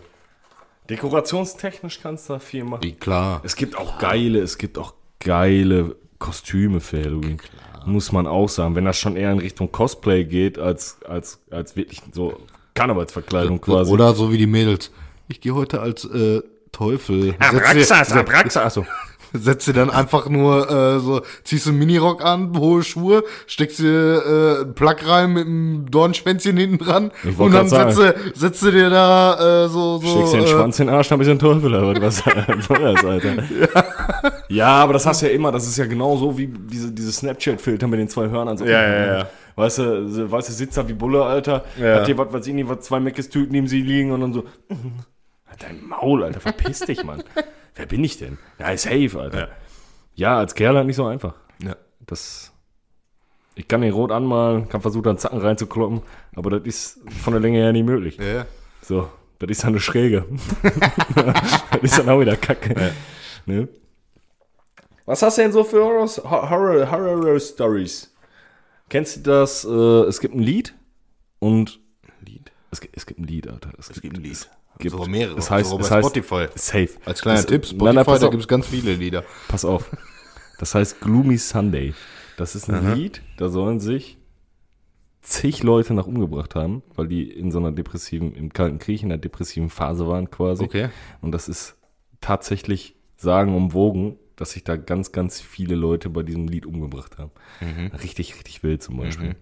[0.89, 2.85] dekorationstechnisch kannst du da viel machen.
[2.85, 3.41] Wie klar.
[3.43, 7.39] Es gibt auch geile, es gibt auch geile Kostüme für Halloween.
[7.85, 8.77] Muss man auch sagen.
[8.77, 12.39] Wenn das schon eher in Richtung Cosplay geht, als, als, als wirklich so
[12.75, 13.91] Karnevalsverkleidung quasi.
[13.91, 14.93] Oder so wie die Mädels.
[15.27, 17.35] Ich gehe heute als äh, Teufel.
[17.41, 18.65] Abraxas, Abraxas.
[18.65, 18.87] Achso.
[19.33, 23.79] Setzt dir dann einfach nur äh, so, ziehst du einen Minirock an, hohe Schuhe, steckst
[23.79, 24.23] dir
[24.59, 28.71] äh, einen Plug rein mit einem Dornschwänzchen hinten dran und dann setzt du, setzt du
[28.71, 31.29] dir da äh, so, so Steckst dir den äh, Schwanz in den Arsch, dann bist
[31.29, 33.42] du ein Teufel, aber was soll das, Alter?
[34.49, 34.83] Ja.
[34.83, 37.87] aber das hast du ja immer, das ist ja genau so wie diese, diese Snapchat-Filter
[37.87, 38.57] mit den zwei Hörnern.
[38.59, 39.27] So Ja, ja, ja.
[39.55, 41.97] Weißt du, weißt du, sitzt da wie Bulle, Alter, Ja.
[41.97, 44.45] hat hier was, was irgendwie, was zwei Meckes-Tüten neben sie liegen und dann so,
[45.59, 47.23] dein Maul, Alter, verpiss dich, Mann.
[47.75, 48.38] Wer bin ich denn?
[48.59, 49.38] Ja, safe, Alter.
[49.38, 49.49] Ja.
[50.15, 51.35] Ja, als Kerl halt nicht so einfach.
[51.62, 51.75] Ja.
[52.01, 52.53] Das,
[53.55, 56.03] ich kann den rot anmalen, kann versuchen, einen Zacken reinzukloppen,
[56.37, 58.19] aber das ist von der Länge her nicht möglich.
[58.19, 58.45] Ja.
[58.83, 60.27] So, das ist dann eine Schräge.
[61.15, 62.93] das ist dann auch wieder Kacke.
[63.47, 63.69] Ne?
[65.07, 66.09] Was hast du denn so für Horror,
[66.51, 68.15] Horror, Horror Stories?
[68.88, 69.65] Kennst du das?
[69.65, 69.69] Äh,
[70.09, 70.75] es gibt ein Lied
[71.38, 71.81] und
[72.21, 72.53] Lied.
[72.71, 73.71] es, gibt- es gibt ein Lied, Alter.
[73.79, 74.49] Es, gibt ein Lied.
[74.83, 75.38] Gibt, Sogar mehrere.
[75.38, 76.47] Es heißt, es bei heißt Spotify.
[76.55, 76.88] Safe.
[77.05, 79.25] Als kleiner Das- Tipp, Nein, Spotify, nein, pass da gibt es ganz viele Lieder.
[79.49, 79.90] Pass auf.
[80.59, 81.95] Das heißt Gloomy Sunday.
[82.37, 84.18] Das ist ein Lied, da sollen sich
[85.21, 89.12] zig Leute nach umgebracht haben, weil die in so einer depressiven, im Kalten Krieg in
[89.12, 90.64] einer depressiven Phase waren quasi.
[90.64, 90.88] Okay.
[91.21, 91.77] Und das ist
[92.21, 97.31] tatsächlich sagenumwogen, dass sich da ganz, ganz viele Leute bei diesem Lied umgebracht haben.
[98.03, 99.37] Richtig, richtig wild zum Beispiel.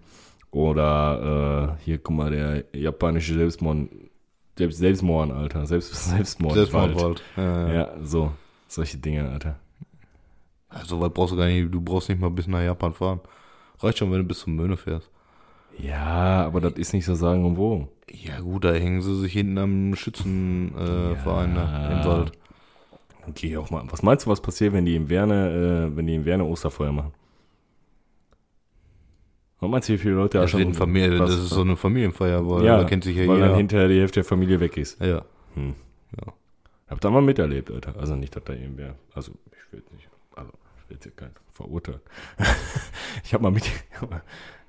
[0.51, 3.87] Oder äh, hier, guck mal, der japanische Selbstmord,
[4.57, 5.65] Selbst, Selbstmord, Alter.
[5.65, 6.53] Selbst, Selbstmord.
[6.53, 7.23] Selbstmordwald.
[7.37, 7.73] Ja, ja.
[7.73, 8.31] Ja, so.
[8.67, 9.59] Solche Dinge, Alter.
[10.73, 13.19] Ja, so weit brauchst du gar nicht, du brauchst nicht mal bis nach Japan fahren.
[13.79, 15.09] Reicht schon, wenn du bis zum Möhne fährst.
[15.77, 17.87] Ja, aber das ist nicht so sagen und wo.
[18.11, 22.31] Ja gut, da hängen sie sich hinten am Schützenverein äh, Verein, ne, im Wald.
[23.27, 23.83] Okay, auch mal.
[23.89, 26.91] Was meinst du, was passiert, wenn die in Werne, äh, wenn die in Werne Osterfeuer
[26.91, 27.13] machen?
[29.69, 32.77] Meinst du, wie viele Leute wird ein Familie, das ist so eine Familienfeier, weil ja,
[32.77, 33.57] da kennt sich ja weil dann jeder.
[33.57, 34.99] hinterher die Hälfte der Familie weg ist.
[34.99, 35.23] Ja.
[35.53, 35.75] Hm.
[36.19, 36.33] Ja.
[36.89, 37.95] Hab da mal miterlebt, Alter.
[37.97, 38.95] Also nicht, dass da irgendwer.
[39.13, 40.09] Also, ich will nicht.
[40.35, 42.01] Also, ich will jetzt hier keinen verurteilen.
[43.23, 43.69] ich hab mal mit.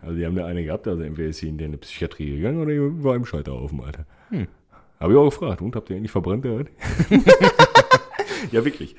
[0.02, 2.72] Also, die haben da eine gehabt, also entweder ist sie in die Psychiatrie gegangen oder
[3.02, 4.04] war im Scheiterhaufen, Alter.
[4.28, 4.46] Hm.
[5.00, 5.62] Hab ich auch gefragt.
[5.62, 6.70] Und habt ihr eigentlich verbrannt, Alter?
[8.52, 8.94] ja, wirklich.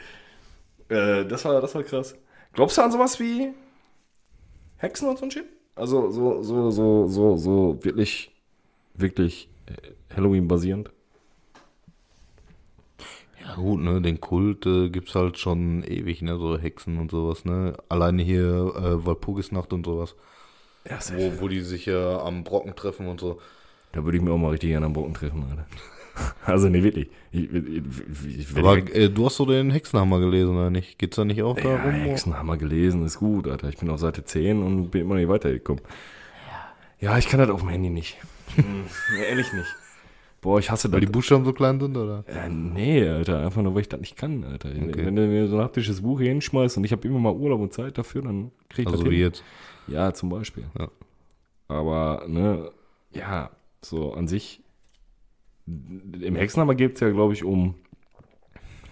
[0.90, 2.16] Äh, das, war, das war krass.
[2.54, 3.54] Glaubst du an sowas wie
[4.78, 5.46] Hexen und so ein Shit?
[5.76, 8.32] Also, so, so, so, so, so wirklich,
[8.94, 10.92] wirklich äh, Halloween-basierend?
[13.42, 17.44] Ja gut, ne, den Kult äh, gibt's halt schon ewig, ne, so Hexen und sowas,
[17.44, 17.76] ne.
[17.90, 20.16] Alleine hier äh, Walpurgisnacht und sowas.
[20.88, 23.40] Ja, Wo, wo die sich ja am Brocken treffen und so.
[23.94, 25.66] Da würde ich mir auch mal richtig gerne am Brocken treffen, Alter.
[26.46, 27.10] Also, nee, wirklich.
[27.32, 27.82] Ich, ich,
[28.52, 31.00] ich, Aber äh, du hast so den Hexenhammer gelesen, oder nicht?
[31.00, 31.92] Geht's da nicht auch ja, darum?
[31.92, 33.70] Hexenhammer gelesen, ist gut, Alter.
[33.70, 35.82] Ich bin auf Seite 10 und bin immer nicht weitergekommen.
[37.00, 38.18] Ja, ich kann das auf dem Handy nicht.
[38.56, 38.84] Hm,
[39.16, 39.76] nee, ehrlich nicht.
[40.42, 40.94] Boah, ich hasse das.
[40.94, 42.24] Weil die Buchstaben so klein sind, oder?
[42.28, 44.70] Ja, nee, Alter, einfach nur, weil ich das nicht kann, Alter.
[44.70, 45.06] Okay.
[45.06, 47.62] Wenn du mir so ein haptisches Buch hier hinschmeißt und ich habe immer mal Urlaub
[47.62, 49.26] und Zeit dafür, dann krieg ich Also das wie hin.
[49.26, 49.44] jetzt.
[49.88, 50.66] Ja, zum Beispiel.
[50.78, 50.90] Ja.
[51.70, 52.70] Aber, ne,
[53.12, 53.50] ja,
[53.82, 54.62] so an sich,
[55.66, 57.76] im Hexenhammer geht es ja, glaube ich, um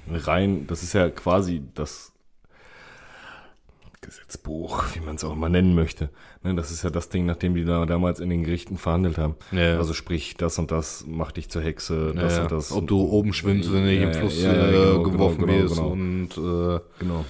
[0.10, 2.12] rein, das ist ja quasi das
[4.02, 6.10] Gesetzbuch, wie man es auch immer nennen möchte.
[6.44, 9.36] Ne, das ist ja das Ding, nachdem die da damals in den Gerichten verhandelt haben.
[9.52, 9.78] Ja.
[9.78, 12.72] Also sprich, das und das macht dich zur Hexe, das ja, und das.
[12.72, 15.76] Ob du oben schwimmst, wenn du nicht im Fluss ja, äh, genau, geworfen genau, wirst
[15.76, 15.90] genau.
[15.90, 17.26] und äh, Genau.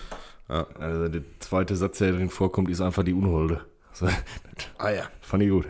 [0.48, 3.62] Also der zweite Satz, der drin vorkommt, ist einfach die Unholde.
[3.94, 4.08] So,
[4.78, 5.04] Ah ja.
[5.22, 5.68] fand ich gut.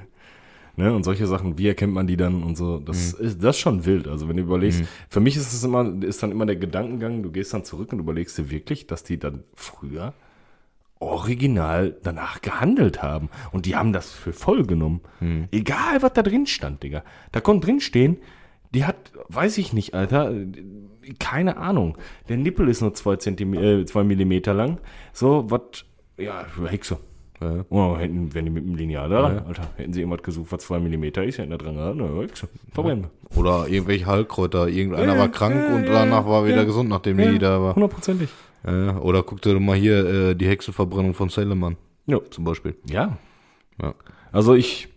[0.82, 0.92] Ne?
[0.96, 3.86] Und solche Sachen, wie erkennt man die dann und so, das ist das ist schon
[3.86, 4.08] wild.
[4.08, 7.32] Also wenn du überlegst, für mich ist es immer, ist dann immer der Gedankengang, du
[7.32, 10.16] gehst dann zurück und überlegst dir wirklich, dass die dann früher
[11.00, 13.30] original danach gehandelt haben.
[13.52, 15.02] Und die haben das für voll genommen.
[15.52, 17.04] Egal, was da drin stand, Digga.
[17.32, 18.18] Da konnte drin stehen,
[18.74, 20.34] die hat, weiß ich nicht, Alter,
[21.20, 21.96] keine Ahnung.
[22.28, 24.80] Der Nippel ist nur zwei, Zentimeter, äh, zwei Millimeter lang.
[25.14, 25.86] So, was,
[26.18, 26.98] ja, Hexe.
[27.42, 27.66] Ja.
[27.70, 30.62] Oh, hätten, wenn die mit dem Lineal da ran, Alter, hätten sie irgendwas gesucht, was
[30.62, 32.48] zwei Millimeter ist, hätten da dran Hexe.
[32.72, 33.08] Verbrennen.
[33.36, 34.68] Oder irgendwelche Heilkräuter.
[34.68, 36.64] Irgendeiner Ja, war krank ja, und ja, danach war wieder ja.
[36.64, 37.76] gesund, nachdem die da war.
[37.76, 38.30] Hundertprozentig.
[38.64, 41.78] Ja, oder guck dir doch mal hier äh, die Hexenverbrennung von Salem an.
[42.06, 42.20] Ja.
[42.30, 42.76] Zum Beispiel.
[42.88, 43.18] Ja.
[43.82, 43.96] Ja.
[44.32, 44.90] Also ich,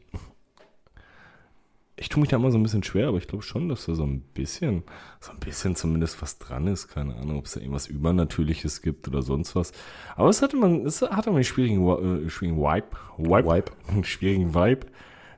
[1.97, 3.95] ich tue mich da immer so ein bisschen schwer, aber ich glaube schon, dass da
[3.95, 4.83] so ein bisschen,
[5.21, 6.89] so ein bisschen zumindest was dran ist.
[6.89, 9.73] Keine Ahnung, ob es da irgendwas Übernatürliches gibt oder sonst was.
[10.17, 11.87] Aber es hatte man, es hat immer einen schwierigen,
[12.27, 13.73] äh, schwierigen Vibe, Vibe, Vibe.
[13.89, 14.87] einen schwierigen Vibe,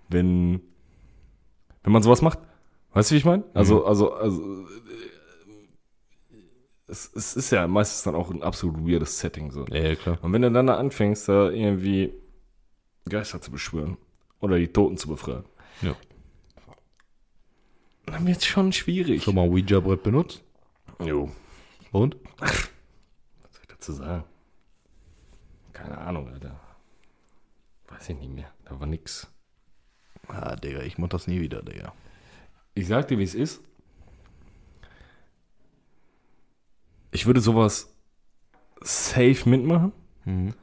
[0.09, 0.61] wenn,
[1.83, 2.39] wenn man sowas macht.
[2.93, 3.45] Weißt du, wie ich meine?
[3.53, 4.67] Also, also, also, äh,
[6.87, 9.67] es, es ist ja meistens dann auch ein absolut weirdes Setting so.
[9.67, 10.19] Ja, ja, klar.
[10.23, 12.15] Und wenn du dann da anfängst, da irgendwie
[13.07, 13.99] Geister zu beschwören
[14.41, 15.45] oder die Toten zu befreien,
[15.83, 15.95] Ja.
[18.17, 19.23] Dann wird es schon schwierig.
[19.23, 20.43] Schon mal Ouija-Brett benutzt?
[21.05, 21.31] Jo.
[21.93, 22.17] Und?
[22.39, 22.51] Was
[23.53, 24.25] soll ich dazu sagen?
[25.73, 26.59] Keine Ahnung, Alter.
[27.89, 28.51] Weiß ich nicht mehr.
[28.65, 29.29] Da war nix.
[30.29, 31.93] Ah, Digga, ich mach das nie wieder, Digga.
[32.75, 33.61] Ich sag dir, wie es ist.
[37.13, 37.95] Ich würde sowas
[38.81, 39.93] safe mitmachen,
[40.25, 40.55] Mhm.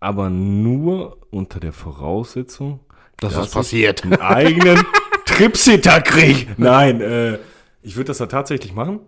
[0.00, 2.80] aber nur unter der Voraussetzung,
[3.18, 4.02] Dass dass das passiert.
[4.04, 4.76] einen eigenen
[5.36, 6.48] Tripsitter krieg.
[6.56, 7.38] Nein, äh,
[7.82, 9.00] ich würde das da tatsächlich machen,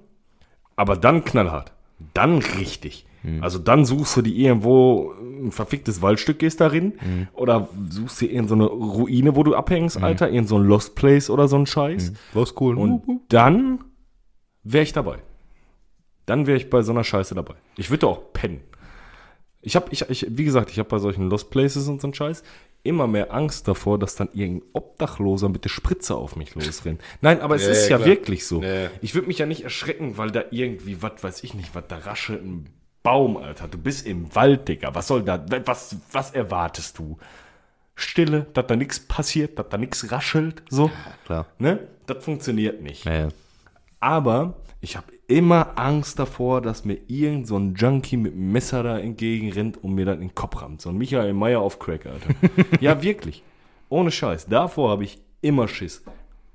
[0.76, 1.72] aber dann knallhart.
[2.14, 3.06] Dann richtig.
[3.40, 6.92] Also dann suchst du die irgendwo ein verficktes Waldstück gehst darin
[7.32, 10.94] oder suchst dir irgendeine so eine Ruine, wo du abhängst, Alter, irgend so ein Lost
[10.94, 12.12] Place oder so ein Scheiß.
[12.34, 12.76] Was cool.
[12.78, 13.80] Und dann
[14.62, 15.18] wäre ich dabei.
[16.26, 17.54] Dann wäre ich bei so einer Scheiße dabei.
[17.76, 18.60] Ich würde auch pennen.
[19.66, 22.14] Ich habe, ich, ich, wie gesagt, ich habe bei solchen Lost Places und so einen
[22.14, 22.44] Scheiß
[22.84, 27.00] immer mehr Angst davor, dass dann irgendein Obdachloser mit der Spritze auf mich losrennt.
[27.20, 28.08] Nein, aber es Ja, ist ja, ja klar.
[28.08, 28.62] wirklich so.
[28.62, 28.90] Ja, ja.
[29.02, 31.96] Ich würde mich ja nicht erschrecken, weil da irgendwie, was weiß ich nicht, was da
[31.98, 32.68] raschelt ein
[33.02, 33.66] Baum, Alter.
[33.66, 34.94] Du bist im Wald, Digga.
[34.94, 37.18] Was soll da, was, was erwartest du?
[37.96, 40.90] Stille, dass da nichts passiert, dass da nichts raschelt, so.
[41.24, 41.46] Klar.
[41.58, 41.88] Ne?
[42.06, 43.04] Das funktioniert nicht.
[43.04, 43.28] Ja, ja.
[43.98, 48.82] Aber ich habe immer Angst davor, dass mir irgend so ein Junkie mit einem Messer
[48.82, 50.80] da entgegenrennt und mir dann in den Kopf rammt.
[50.80, 52.34] So ein Michael Meyer auf Crack, Alter.
[52.80, 53.42] ja, wirklich.
[53.88, 54.46] Ohne Scheiß.
[54.46, 56.02] Davor habe ich immer Schiss.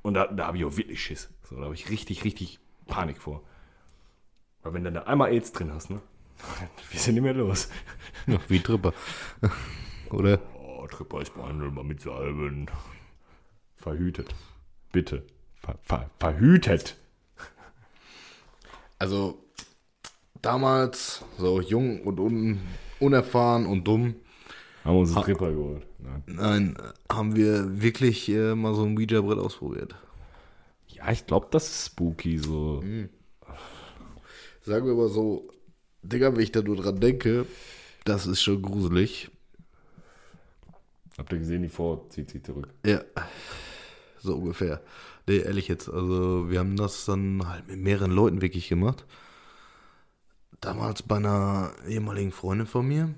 [0.01, 1.29] Und da, da habe ich auch wirklich Schiss.
[1.43, 3.43] So, da habe ich richtig, richtig Panik vor.
[4.63, 6.01] Weil wenn du da einmal AIDS drin hast, ne?
[6.91, 7.69] Wir sind nicht mehr los.
[8.27, 8.93] Ja, wie Tripper.
[10.10, 10.39] Oder?
[10.60, 12.67] Oh, Tripper ist behandelt mal mit Salben.
[13.75, 14.34] Verhütet.
[14.91, 15.23] Bitte.
[15.55, 16.97] Ver, ver, verhütet.
[19.01, 19.39] Also,
[20.43, 22.59] damals, so jung und un,
[22.99, 24.13] unerfahren und dumm,
[24.83, 25.87] Haben wir uns einen Tripper geholt.
[25.97, 26.23] Nein.
[26.27, 26.77] nein,
[27.11, 29.95] haben wir wirklich äh, mal so ein Ouija-Brett ausprobiert.
[30.87, 32.83] Ja, ich glaube, das ist spooky so.
[34.61, 35.49] Sagen wir mal so,
[36.03, 37.47] Digga, wenn ich da nur dran denke,
[38.05, 39.31] das ist schon gruselig.
[41.17, 42.67] Habt ihr gesehen, die Frau zieht sich zurück.
[42.85, 43.03] Ja,
[44.19, 44.79] so ungefähr.
[45.27, 49.05] Nee, ehrlich jetzt, also wir haben das dann halt mit mehreren Leuten wirklich gemacht.
[50.60, 53.13] Damals bei einer ehemaligen Freundin von mir,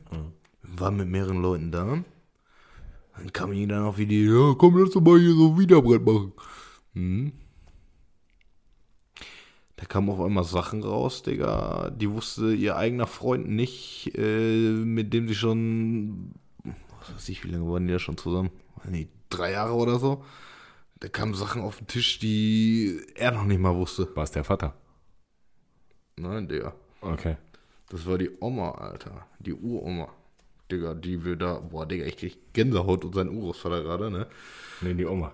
[0.61, 2.03] wir waren mit mehreren Leuten da.
[3.17, 5.59] Dann kam die dann auf die Idee, ja, komm, lass doch mal hier so ein
[5.59, 6.33] Wiederbrett machen.
[6.93, 7.31] Hm.
[9.75, 15.13] Da kamen auf einmal Sachen raus, Digga, die wusste ihr eigener Freund nicht, äh, mit
[15.13, 18.49] dem sie schon, was weiß ich, wie lange waren die da schon zusammen?
[18.89, 20.23] Nicht, drei Jahre oder so.
[21.03, 24.07] Da kamen Sachen auf den Tisch, die er noch nicht mal wusste.
[24.15, 24.73] War es der Vater?
[26.15, 26.73] Nein, Digga.
[27.01, 27.35] Okay.
[27.89, 29.27] Das war die Oma, Alter.
[29.39, 30.07] Die Uroma.
[30.71, 34.27] Digga, die wir da, boah, Digga, ich krieg Gänsehaut und sein Urgroßvater gerade, ne?
[34.79, 35.33] Nee, die Oma.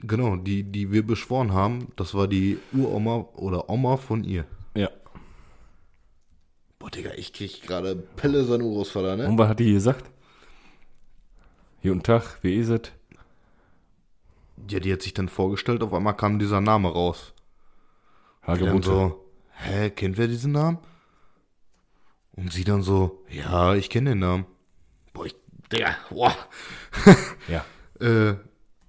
[0.00, 4.44] Genau, die, die wir beschworen haben, das war die Uroma oder Oma von ihr.
[4.76, 4.90] Ja.
[6.78, 9.28] Boah, Digga, ich krieg gerade Pelle sein Urgroßvater, ne?
[9.28, 10.10] Und was hat die gesagt?
[11.82, 12.97] Guten Tag, wie ist es?
[14.70, 17.34] Ja, die hat sich dann vorgestellt, auf einmal kam dieser Name raus.
[18.46, 20.78] Die dann so, hä, kennt wer diesen Namen?
[22.32, 24.46] Und sie dann so, ja, ich kenne den Namen.
[25.12, 25.36] Boah, ich,
[25.72, 26.34] Digga, boah.
[27.48, 27.64] Ja.
[28.00, 28.36] Äh,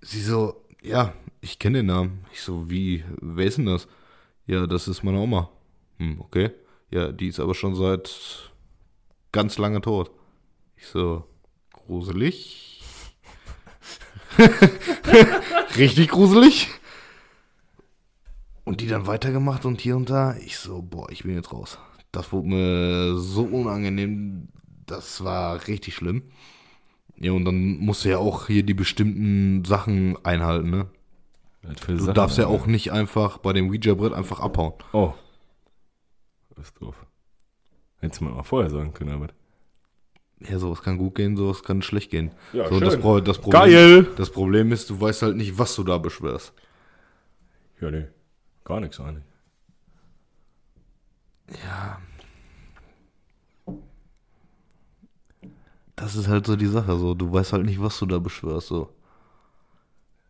[0.02, 2.26] sie so, ja, ich kenne den Namen.
[2.32, 3.88] Ich so, wie, wer ist denn das?
[4.46, 5.50] Ja, das ist meine Oma.
[5.98, 6.52] Hm, okay.
[6.92, 8.52] Ja, die ist aber schon seit
[9.32, 10.12] ganz lange tot.
[10.78, 11.26] Ich so,
[11.74, 12.82] gruselig.
[15.78, 16.70] Richtig gruselig.
[18.64, 20.36] Und die dann weitergemacht und hier und da.
[20.38, 21.80] Ich so, boah, ich bin jetzt raus.
[22.12, 24.50] Das wurde mir so unangenehm.
[24.86, 26.24] Das war richtig schlimm.
[27.18, 30.88] Ja, und dann musst du ja auch hier die bestimmten Sachen einhalten, ne?
[31.62, 34.74] Du Sachen, darfst ja auch nicht einfach bei dem Ouija-Brett einfach abhauen.
[34.94, 35.14] Oh.
[36.56, 37.06] Das ist doof.
[37.98, 39.28] Hättest du mir mal vorher sagen können, aber.
[40.42, 42.32] Ja, sowas kann gut gehen, sowas kann schlecht gehen.
[42.54, 42.86] Ja, so, schön.
[42.86, 44.08] das, Pro das, Problem, Geil!
[44.16, 46.54] das Problem ist, du weißt halt nicht, was du da beschwörst.
[47.82, 48.06] Ja, nee.
[48.64, 49.24] Gar nichts eigentlich.
[51.64, 52.00] Ja.
[55.96, 57.14] Das ist halt so die Sache, so.
[57.14, 58.90] Du weißt halt nicht, was du da beschwörst, so.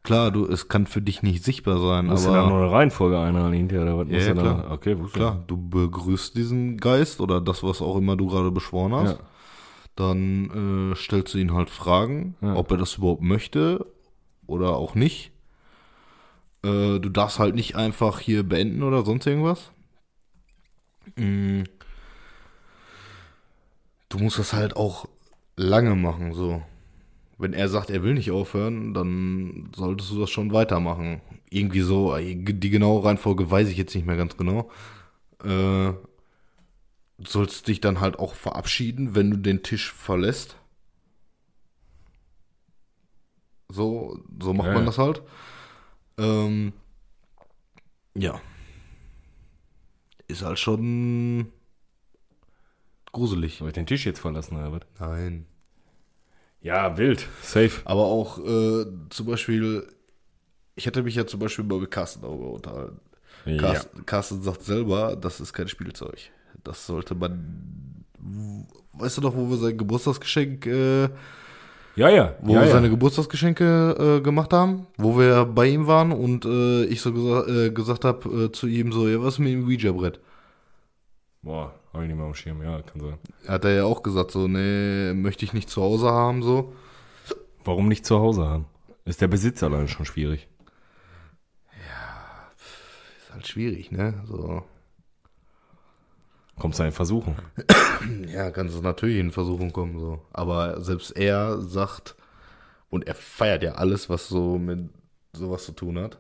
[0.02, 2.72] Klar, du, es kann für dich nicht sichtbar sein, Musst du dann aber nur eine
[2.72, 4.08] Reihenfolge einhalten oder was?
[4.10, 4.72] Ja, ja, du da- klar.
[4.72, 8.94] Okay, wusste klar, du begrüßt diesen Geist oder das, was auch immer du gerade beschworen
[8.96, 9.20] hast.
[9.20, 9.24] Ja.
[10.00, 12.56] Dann äh, stellst du ihn halt Fragen, Ja.
[12.56, 13.86] ob er das überhaupt möchte
[14.48, 15.32] oder auch nicht.
[16.64, 19.72] Äh, du darfst halt nicht einfach hier beenden oder sonst irgendwas.
[21.18, 21.64] Mm.
[24.08, 25.06] Du musst das halt auch
[25.58, 26.62] lange machen, so.
[27.38, 31.22] Wenn er sagt, er will nicht aufhören, dann solltest du das schon weitermachen.
[31.50, 34.70] Irgendwie so, die genaue Reihenfolge weiß ich jetzt nicht mehr ganz genau.
[35.44, 35.92] Äh,
[37.26, 40.56] sollst dich dann halt auch verabschieden, wenn du den Tisch verlässt.
[43.68, 45.22] So, so macht Ja, man das halt.
[46.18, 46.74] Ähm,
[48.16, 48.42] ja.
[50.28, 51.52] Ist halt schon
[53.12, 53.58] gruselig.
[53.58, 54.82] Soll ich den Tisch jetzt verlassen, was?
[55.00, 55.46] Nein.
[56.62, 57.28] Ja, wild.
[57.42, 57.82] Safe.
[57.86, 59.88] Aber auch äh, zum Beispiel,
[60.76, 63.00] ich hätte mich ja zum Beispiel mal mit Carsten darüber unterhalten.
[63.46, 63.58] Ja.
[63.58, 66.32] Carsten, Carsten sagt selber, das ist kein Spielzeug.
[66.64, 68.06] Das sollte man.
[68.94, 71.04] Weißt du noch, wo wir sein Geburtstagsgeschenk, äh,
[71.96, 72.36] Ja, ja.
[72.42, 72.74] wo ja, wir ja.
[72.74, 77.48] seine Geburtstagsgeschenke äh, gemacht haben, wo wir bei ihm waren und äh, ich so gesa
[77.48, 80.20] äh, gesagt habe äh, zu ihm so, ja, was ist mit dem Ouija-Brett?
[81.42, 82.62] Boah, hab ich nicht mehr am Schirm.
[82.62, 83.18] Ja, kann sein.
[83.48, 86.74] Hat er ja auch gesagt, so, nee, möchte ich nicht zu Hause haben, so.
[87.64, 88.66] Warum nicht zu Hause haben?
[89.06, 90.48] Ist der Besitz allein schon schwierig.
[93.20, 94.22] Ist halt schwierig, ne?
[94.28, 94.64] So.
[96.60, 97.36] Kommst du in Versuchen?
[98.28, 100.22] Ja, kann es natürlich in Versuchung kommen, so.
[100.32, 102.16] Aber selbst er sagt,
[102.90, 104.90] und er feiert ja alles, was so mit
[105.34, 106.18] sowas zu tun hat,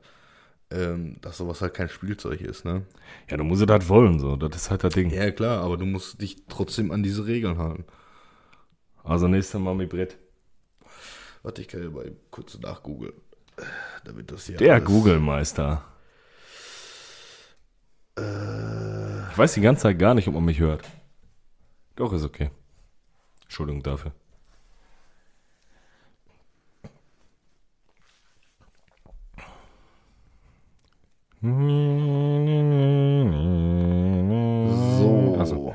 [0.72, 2.86] ähm, dass sowas halt kein Spielzeug ist, ne?
[3.30, 4.36] Ja, du musst das wollen, so.
[4.36, 5.10] Das ist halt das Ding.
[5.10, 7.86] Ja, klar, aber du musst dich trotzdem an diese Regeln halten.
[9.04, 10.18] Also nächstes Mal mit Brett.
[11.44, 13.14] Warte, ich kann ja mal kurz nachgoogeln.
[14.04, 15.84] Damit das hier Der Google-Meister.
[18.18, 18.99] Äh,
[19.40, 20.84] weiß die ganze Zeit gar nicht, ob man mich hört.
[21.96, 22.52] Doch, ist okay.
[23.44, 24.12] Entschuldigung dafür.
[35.00, 35.36] So.
[35.40, 35.74] Also,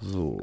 [0.00, 0.38] So.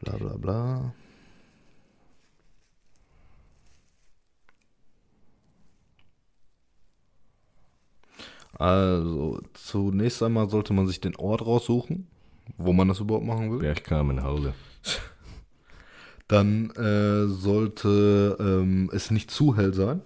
[0.00, 0.92] Bla bla bla.
[8.54, 12.06] Also, zunächst einmal sollte man sich den Ort raussuchen,
[12.58, 13.58] wo man das überhaupt machen will.
[13.58, 14.54] Bergkamenhauge.
[16.28, 20.00] Dann äh, sollte ähm, es nicht zu hell sein.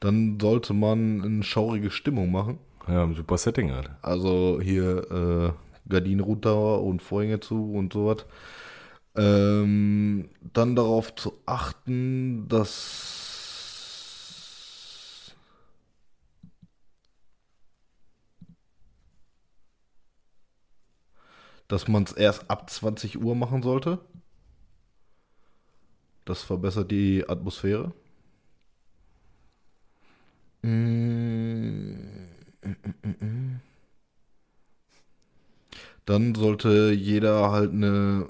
[0.00, 2.58] Dann sollte man eine schaurige Stimmung machen.
[2.86, 3.96] Ja, ein super Setting, Alter.
[4.02, 8.26] Also hier äh, Gardinen runter und Vorhänge zu und sowas.
[9.16, 13.23] Ähm, dann darauf zu achten, dass
[21.68, 23.98] dass man es erst ab 20 Uhr machen sollte.
[26.24, 27.92] Das verbessert die Atmosphäre.
[30.62, 31.94] Mm.
[36.06, 38.28] Dann sollte jeder halt eine,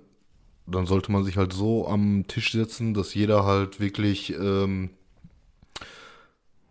[0.66, 4.90] dann sollte man sich halt so am Tisch setzen, dass jeder halt wirklich ähm,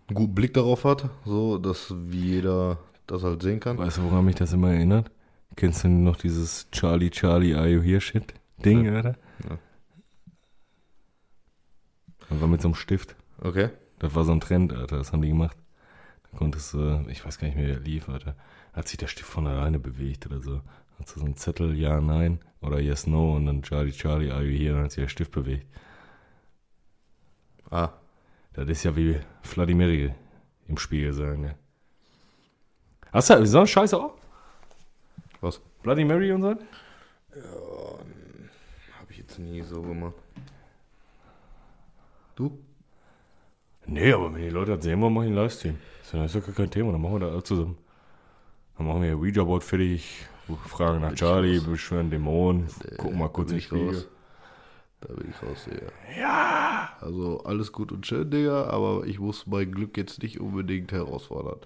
[0.07, 3.77] einen guten Blick darauf hat, so dass wie jeder das halt sehen kann.
[3.77, 5.11] Weißt du, woran mich das immer erinnert?
[5.55, 8.33] Kennst du noch dieses Charlie, Charlie, are you here shit
[8.63, 9.15] Ding, Alter?
[9.47, 9.57] Ja.
[12.29, 13.15] Das war mit so einem Stift.
[13.39, 13.69] Okay.
[13.99, 14.97] Das war so ein Trend, Alter.
[14.97, 15.57] Das haben die gemacht.
[16.31, 18.35] Da konntest du, ich weiß gar nicht mehr, wie der lief, Alter.
[18.73, 20.61] Hat sich der Stift von alleine bewegt oder so.
[20.99, 24.57] Hat so einen Zettel, ja, nein oder yes, no und dann Charlie, Charlie, are you
[24.57, 24.71] here?
[24.71, 25.67] Und dann hat sich der Stift bewegt.
[27.69, 27.89] Ah,
[28.53, 30.15] Das ist ja wie Vladimir
[30.67, 31.55] im Spiegel sagen, ne?
[33.11, 34.15] Hast du so eine Scheiße auch?
[35.43, 35.59] Was?
[35.83, 36.49] Bloody Mary und so?
[36.49, 36.57] Habe
[39.09, 40.15] ich jetzt nie so gemacht.
[42.35, 42.57] Du?
[43.85, 45.77] Nee, aber wenn die Leute das sehen wollen, mache ich einen Livestream.
[46.11, 47.77] Das ist ja gar kein Thema, dann machen wir das alle zusammen.
[48.77, 50.25] Dann machen wir Ouija-Board fertig,
[50.67, 52.67] fragen nach Charlie, beschwören Dämonen,
[52.97, 53.87] gucken mal Da kurz in den ich Spiegel.
[53.89, 54.07] raus.
[55.01, 55.91] Da bin ich raus, Digga.
[56.17, 56.97] Ja!
[57.01, 61.59] Also alles gut und schön, Digga, aber ich muss mein Glück jetzt nicht unbedingt herausfordern.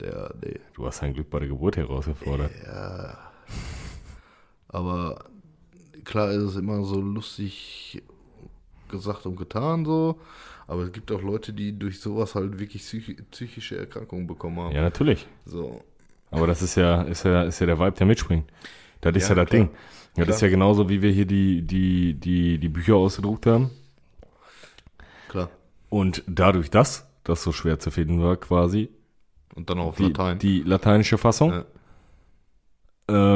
[0.00, 0.58] Der, nee.
[0.74, 2.50] Du hast dein Glück bei der Geburt herausgefordert.
[2.66, 3.16] Ja.
[4.68, 5.24] Aber
[6.04, 8.02] klar ist es immer so lustig
[8.88, 10.18] gesagt und getan so.
[10.66, 14.74] Aber es gibt auch Leute, die durch sowas halt wirklich psychi- psychische Erkrankungen bekommen haben.
[14.74, 15.26] Ja, natürlich.
[15.44, 15.84] So.
[16.30, 18.50] Aber das ist ja, ist ja, ist ja der Vibe, der mitspringt.
[19.00, 19.60] Das ist ja, Ja, das klar.
[19.66, 19.70] Ding.
[20.16, 20.50] Ja, das ist Klar.
[20.50, 23.70] ja genauso, wie wir hier die, die, die, die Bücher ausgedruckt haben.
[25.28, 25.50] Klar.
[25.90, 28.90] Und dadurch, dass das so schwer zu finden war, quasi,
[29.54, 30.38] Und dann auch auf die, Latein.
[30.38, 31.64] die lateinische Fassung, Ja.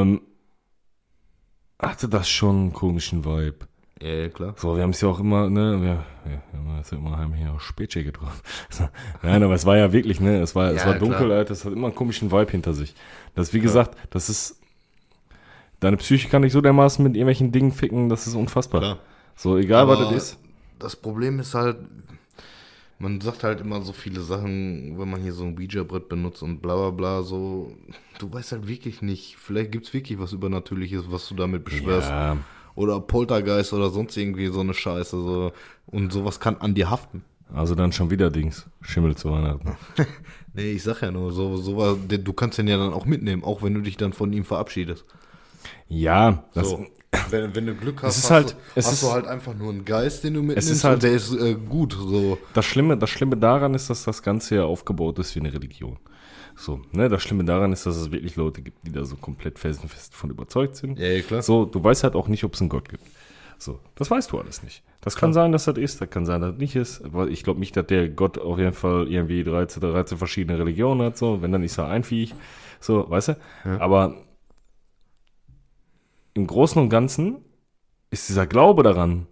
[0.01, 0.21] ähm,
[1.79, 3.67] hatte das schon einen komischen Vibe.
[4.01, 4.53] ja, ja, klar.
[4.57, 7.33] So, wir haben es ja auch immer, ne, wir, wir haben es ja immer, haben
[7.33, 8.41] hier auch Spätschick getroffen.
[9.23, 11.37] Nein, aber es war ja wirklich, ne, es war, es Ja, war dunkel, klar.
[11.39, 12.95] Alter, es hat immer einen komischen Vibe hinter sich.
[13.35, 14.59] Das, wie gesagt, das ist,
[15.79, 18.81] deine Psyche kann dich so dermaßen mit irgendwelchen Dingen ficken, das ist unfassbar.
[18.81, 18.99] Klar.
[19.35, 20.39] So, egal was Aber das ist.
[20.79, 21.77] Das Problem ist halt,
[22.99, 26.61] man sagt halt immer so viele Sachen, wenn man hier so ein Ouija-Brett benutzt und
[26.61, 27.71] bla bla bla, so,
[28.19, 32.09] du weißt halt wirklich nicht, vielleicht gibt es wirklich was Übernatürliches, was du damit beschwörst.
[32.09, 32.37] Ja,
[32.75, 35.11] Oder Poltergeist oder sonst irgendwie so eine Scheiße.
[35.17, 35.51] So.
[35.87, 37.23] Und sowas kann an dir haften.
[37.53, 39.77] also dann schon wieder Dings, Schimmel zu Weihnachten.
[40.53, 43.61] Nee, ich sag ja nur, so, sowas, du kannst den ja dann auch mitnehmen, auch
[43.61, 45.05] wenn du dich dann von ihm verabschiedest.
[45.87, 46.85] Ja, das, So.
[47.29, 49.53] Wenn, wenn du Glück hast, ist hast, halt- du, es hast ist- du halt einfach
[49.55, 51.93] nur einen Geist, den du mitnimmst ist halt- und der ist äh, gut.
[51.93, 52.37] So.
[52.53, 55.97] Das Schlimme, das Schlimme daran ist, dass das Ganze ja aufgebaut ist wie eine Religion.
[56.55, 59.57] So, ne, das Schlimme daran ist, dass es wirklich Leute gibt, die da so komplett
[59.59, 60.99] felsenfest von überzeugt sind.
[60.99, 61.41] Ja, ja, klar.
[61.41, 63.03] So, du weißt halt auch nicht, ob es einen Gott gibt.
[63.57, 64.83] So, das weißt du alles nicht.
[65.01, 67.03] Das kann sein, dass das ist, das kann sein, dass das nicht ist.
[67.03, 71.01] Aber ich glaube nicht, dass der Gott auf jeden Fall irgendwie 13, 13 verschiedene Religionen
[71.01, 71.17] hat.
[71.17, 72.33] So, wenn dann ist er ein Viech.
[72.81, 73.37] So, weißt du?
[73.79, 74.15] Aber
[76.33, 77.37] im Großen und Ganzen
[78.11, 79.27] ist dieser Glaube daran,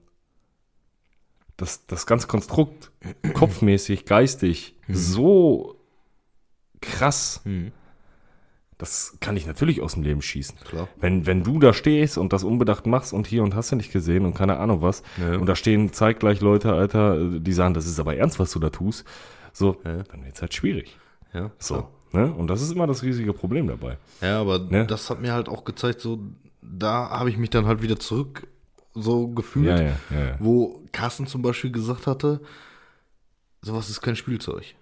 [1.57, 2.91] dass das ganze Konstrukt
[3.33, 5.75] kopfmäßig, geistig so
[6.81, 7.71] krass, Hm,
[8.77, 10.55] das kann ich natürlich aus dem Leben schießen.
[10.59, 10.87] klar.
[10.97, 13.91] Wenn, wenn du da stehst und das unbedacht machst und hier und hast du nicht
[13.91, 15.35] gesehen und keine Ahnung was, Ja.
[15.37, 18.69] und da stehen zeitgleich Leute, Alter, die sagen, das ist aber ernst, was du da
[18.69, 19.03] tust,
[19.51, 20.03] so, Ja.
[20.03, 20.95] dann wird's halt schwierig.
[21.33, 22.31] Ja, So, ne?
[22.31, 23.97] Und das ist immer das riesige Problem dabei.
[24.21, 24.85] Ja, aber Ne?
[24.85, 26.19] das hat mir halt auch gezeigt, so,
[26.69, 28.47] da habe ich mich dann halt wieder zurück
[28.93, 32.41] so gefühlt, Ja, ja, ja, wo Carsten zum Beispiel gesagt hatte,
[33.61, 34.75] sowas ist kein Spielzeug.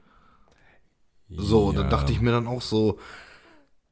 [1.30, 3.00] So, dann dachte ich mir dann auch so,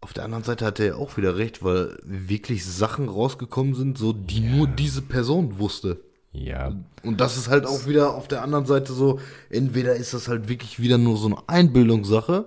[0.02, 4.14] auf der anderen Seite hatte er auch wieder recht, weil wirklich Sachen rausgekommen sind, so
[4.14, 6.02] die nur diese Person wusste.
[6.32, 6.74] Ja,
[7.04, 9.20] Und das ist halt auch wieder auf der anderen Seite so,
[9.50, 12.46] entweder ist das halt wirklich wieder nur so eine Einbildungssache,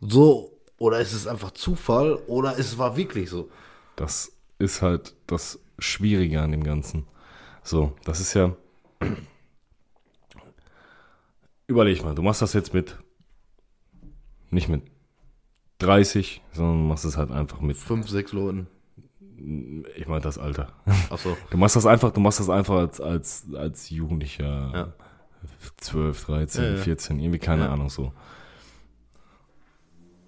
[0.00, 3.48] so, oder ist es einfach Zufall, oder es war wirklich so.
[3.96, 7.06] das ist halt das Schwierige an dem Ganzen.
[7.62, 8.54] So, das ist ja.
[11.66, 12.96] Überleg mal, du machst das jetzt mit.
[14.50, 14.82] Nicht mit
[15.78, 17.76] 30, sondern du machst es halt einfach mit.
[17.76, 18.66] Fünf, sechs Leuten.
[19.96, 20.72] Ich meine das Alter.
[21.08, 21.36] Achso.
[21.50, 24.72] Du machst das einfach, du machst das einfach als, als, als Jugendlicher.
[24.74, 24.92] Ja.
[25.78, 26.76] 12, 13, Ja, ja.
[26.76, 27.72] 14, irgendwie keine Ja.
[27.72, 28.12] Ahnung so.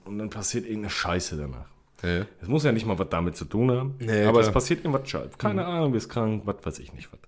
[0.05, 1.67] Und dann passiert irgendeine Scheiße danach.
[2.03, 2.27] Ja.
[2.41, 4.49] Es muss ja nicht mal was damit zu tun haben, Nee, aber klar.
[4.49, 5.39] es passiert irgendwas Scheiße.
[5.39, 7.21] Keine Ahnung, bist krank, was weiß ich nicht was.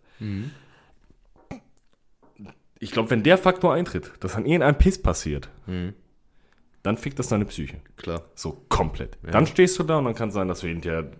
[2.80, 5.48] Ich glaube, wenn der Faktor eintritt, dass an irgendeinem Piss passiert,
[6.82, 7.78] dann fickt das deine Psyche.
[7.96, 8.22] Klar.
[8.34, 9.16] So komplett.
[9.22, 11.10] Dann stehst du da und dann kann es sein, dass du hinterher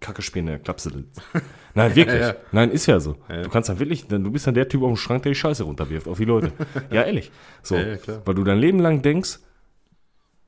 [0.00, 1.22] Kacke spielen in der Klapse sitzt.
[1.74, 2.20] Nein, wirklich.
[2.20, 2.34] Ja, ja.
[2.50, 3.16] Nein, ist ja so.
[3.28, 5.62] Du kannst dann wirklich, du bist dann der Typ auf dem Schrank, der die Scheiße
[5.62, 6.52] runterwirft auf die Leute.
[6.90, 7.30] ja, ehrlich.
[7.62, 7.76] So.
[7.76, 7.98] Ja, ja.
[8.24, 9.38] Weil du dein Leben lang denkst,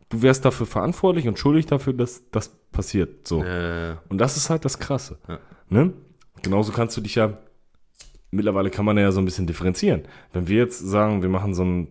[0.08, 3.26] du wärst dafür verantwortlich und schuldig dafür, dass das passiert.
[3.26, 3.42] So.
[3.42, 5.18] Äh, Und das ist halt das Krasse.
[5.28, 5.38] Ja.
[5.68, 5.92] Ne?
[6.42, 7.38] Genauso kannst du dich ja,
[8.30, 10.02] mittlerweile kann man ja so ein bisschen differenzieren.
[10.32, 11.88] Wenn wir jetzt sagen, wir machen so einen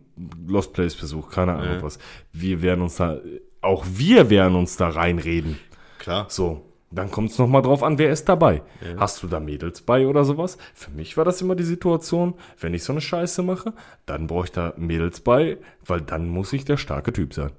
[0.48, 1.82] Lost Place Besuch, keine Ahnung Ja.
[1.84, 1.98] was,
[2.32, 3.20] wir werden uns da,
[3.62, 5.58] auch wir werden uns da reinreden.
[6.00, 6.26] klar.
[6.30, 6.62] So,
[6.92, 8.62] dann kommt es nochmal drauf an, wer ist dabei.
[8.98, 10.60] Hast du da Mädels bei oder sowas?
[10.76, 13.74] Für mich war das immer die Situation, wenn ich so eine Scheiße mache,
[14.06, 17.50] dann brauche ich da Mädels bei, weil dann muss ich der starke Typ sein.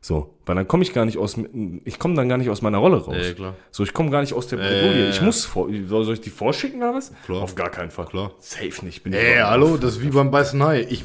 [0.00, 1.36] So, weil dann komme ich gar nicht aus,
[1.84, 3.16] ich komme dann gar nicht aus meiner Rolle raus.
[3.20, 3.54] Ja, klar.
[3.72, 5.04] So, ich komme gar nicht aus der Bredouille.
[5.04, 7.12] ja, Ich muss vor, soll, ich die vorschicken oder was?
[7.26, 7.42] Klar.
[7.42, 8.06] Auf gar keinen Fall.
[8.06, 8.32] Klar.
[8.38, 9.02] Safe nicht.
[9.02, 10.86] Bin Ey, ich hallo, das ist wie beim Weißen Hai.
[10.88, 11.02] Ich,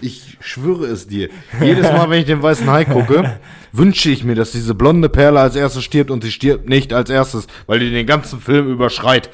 [0.00, 1.30] ich schwöre es dir.
[1.60, 3.40] Jedes Mal, wenn ich den Weißen Hai gucke,
[3.72, 7.08] wünsche ich mir, dass diese blonde Perle als erstes stirbt und sie stirbt nicht als
[7.08, 9.30] erstes, weil die den ganzen Film überschreit.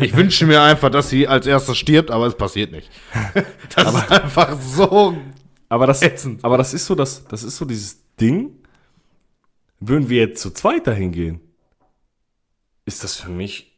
[0.00, 2.90] Ich wünsche mir einfach, dass sie als erstes stirbt, aber es passiert nicht.
[3.76, 5.16] Das ist einfach so.
[5.68, 6.44] Aber das, Ätzend.
[6.44, 8.52] aber das ist so, das, das ist so dieses Ding.
[9.80, 11.40] Würden wir jetzt zu zweit dahin gehen,
[12.86, 13.72] ist das für mich.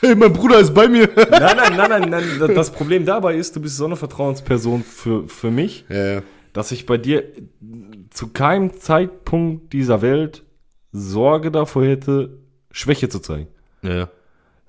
[0.00, 1.08] Hey, mein Bruder ist bei mir.
[1.16, 2.54] Nein, nein, nein, nein, nein.
[2.54, 6.86] Das Problem dabei ist, du bist so eine Vertrauensperson für, für mich, Ja, dass ich
[6.86, 7.24] bei dir
[8.10, 10.44] zu keinem Zeitpunkt dieser Welt
[10.92, 12.38] Sorge davor hätte,
[12.70, 13.48] Schwäche zu zeigen.
[13.82, 14.08] Ja,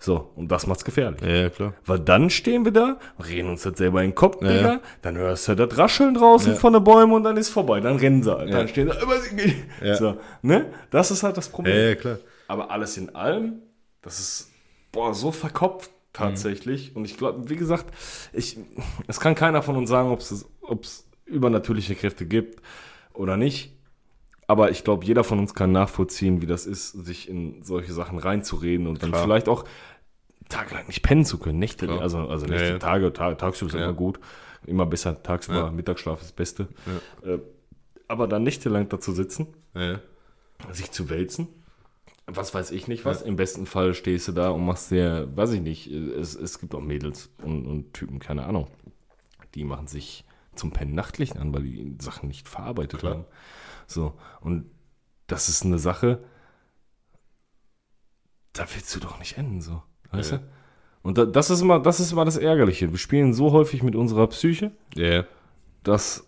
[0.01, 1.21] So, und das macht's gefährlich.
[1.21, 1.73] ja, klar.
[1.85, 2.97] Weil dann stehen wir da,
[3.27, 4.79] reden uns das selber in den Kopf, Ja, ja.
[5.01, 6.57] Dann hörst du das Rascheln draußen Ja.
[6.57, 7.81] von den Bäumen und dann ist vorbei.
[7.81, 8.29] Dann rennen sie.
[8.33, 8.67] Dann Ja.
[8.67, 8.97] stehen sie.
[9.01, 9.95] "Aber sie-" Ja.
[9.97, 10.67] So, ne?
[10.89, 11.75] Das ist halt das Problem.
[11.75, 12.17] Ja, klar.
[12.47, 13.61] Aber alles in allem,
[14.01, 14.51] das ist
[14.93, 16.95] boah, so verkopft tatsächlich.
[16.95, 17.85] Und ich glaube, wie gesagt,
[18.33, 18.57] ich,
[19.07, 20.21] es kann keiner von uns sagen, ob
[20.81, 22.61] es übernatürliche Kräfte gibt
[23.13, 23.75] oder nicht.
[24.49, 28.17] Aber ich glaube, jeder von uns kann nachvollziehen, wie das ist, sich in solche Sachen
[28.17, 29.23] reinzureden und dann Klar.
[29.23, 29.63] vielleicht auch
[30.49, 31.59] tagelang nicht pennen zu können.
[31.59, 32.01] Nächte, Klar.
[32.01, 32.79] also, also Ja, Nächte, ja.
[32.79, 33.83] Tage, Tag, tagsüber ist Ja.
[33.85, 34.19] immer gut.
[34.65, 35.71] Immer besser tagsüber, Ja.
[35.71, 36.67] Mittagsschlaf ist das Beste.
[37.23, 37.37] Äh,
[38.07, 39.45] aber dann nächtelang da zu sitzen,
[39.75, 39.99] Ja,
[40.71, 41.47] sich zu wälzen.
[42.25, 43.21] Was weiß ich nicht was.
[43.21, 46.73] Im besten Fall stehst du da und machst dir, weiß ich nicht, es, es gibt
[46.73, 48.67] auch Mädels und, und Typen, keine Ahnung.
[49.53, 50.25] Die machen sich
[50.55, 53.13] zum Pennen Nachtlicht an, weil die Sachen nicht verarbeitet Klar.
[53.13, 53.25] haben.
[53.89, 54.69] So, und
[55.27, 56.23] das ist eine Sache,
[58.53, 59.81] da willst du doch nicht enden, so.
[60.11, 60.37] Weißt Ja.
[60.37, 60.43] du?
[61.01, 62.91] Und da, das, ist immer, das ist immer das Ärgerliche.
[62.91, 65.23] Wir spielen so häufig mit unserer Psyche, ja.
[65.83, 66.27] dass,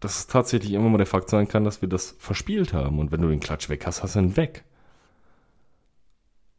[0.00, 2.98] dass es tatsächlich immer mal der Fakt sein kann, dass wir das verspielt haben.
[2.98, 4.64] Und wenn du den Klatsch weg hast, hast du ihn weg.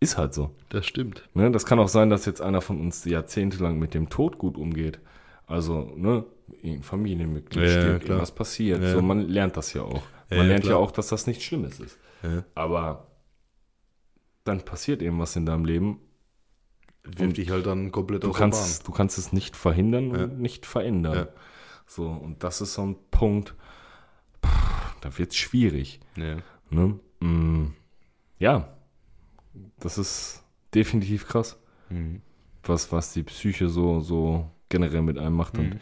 [0.01, 0.51] Ist halt so.
[0.69, 1.29] Das stimmt.
[1.35, 1.51] Ne?
[1.51, 4.99] Das kann auch sein, dass jetzt einer von uns jahrzehntelang mit dem Tod gut umgeht.
[5.47, 6.25] Also, ne,
[6.63, 8.09] ein Familienmitglied Ja, stirbt, klar.
[8.17, 8.81] irgendwas passiert.
[8.81, 8.91] Ja.
[8.93, 10.03] So, man lernt das ja auch.
[10.29, 10.79] Ja, Man ja, lernt ja klar.
[10.79, 11.97] auch, dass das nichts Schlimmes ist.
[12.23, 12.43] Ja.
[12.55, 13.07] Aber
[14.43, 15.99] dann passiert irgendwas in deinem Leben.
[17.03, 20.23] Wirft dich halt dann komplett Du aus kannst, du kannst es nicht verhindern Ja.
[20.23, 21.15] und nicht verändern.
[21.15, 21.27] Ja.
[21.85, 23.53] So, und das ist so ein Punkt,
[24.43, 25.99] pff, da wird es schwierig.
[26.15, 26.41] Bahn.
[26.71, 26.99] Ne?
[27.19, 27.73] Mm,
[28.39, 28.75] ja,
[29.79, 30.43] das ist
[30.73, 31.59] definitiv krass,
[31.91, 31.95] Ja.
[31.97, 32.21] Mhm.
[32.63, 35.57] was, was die Psyche so, so generell mit einem macht.
[35.57, 35.59] Mhm.
[35.73, 35.79] Und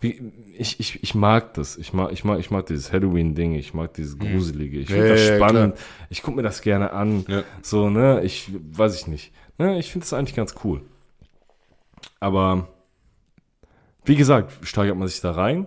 [0.00, 1.76] wie, ich, ich, ich mag das.
[1.78, 4.78] Ich mag, ich mag, ich mag dieses Halloween-Ding, ich mag dieses Gruselige.
[4.80, 5.78] Ich Ja, finde das ja, ja, spannend.
[6.10, 7.24] ich gucke mir das gerne an.
[7.28, 7.44] Ja.
[7.62, 9.32] So, ne, ich weiß ich nicht.
[9.58, 10.82] Ne, ich finde das eigentlich ganz cool.
[12.20, 12.68] Aber
[14.04, 15.66] wie gesagt, steigert man sich da rein,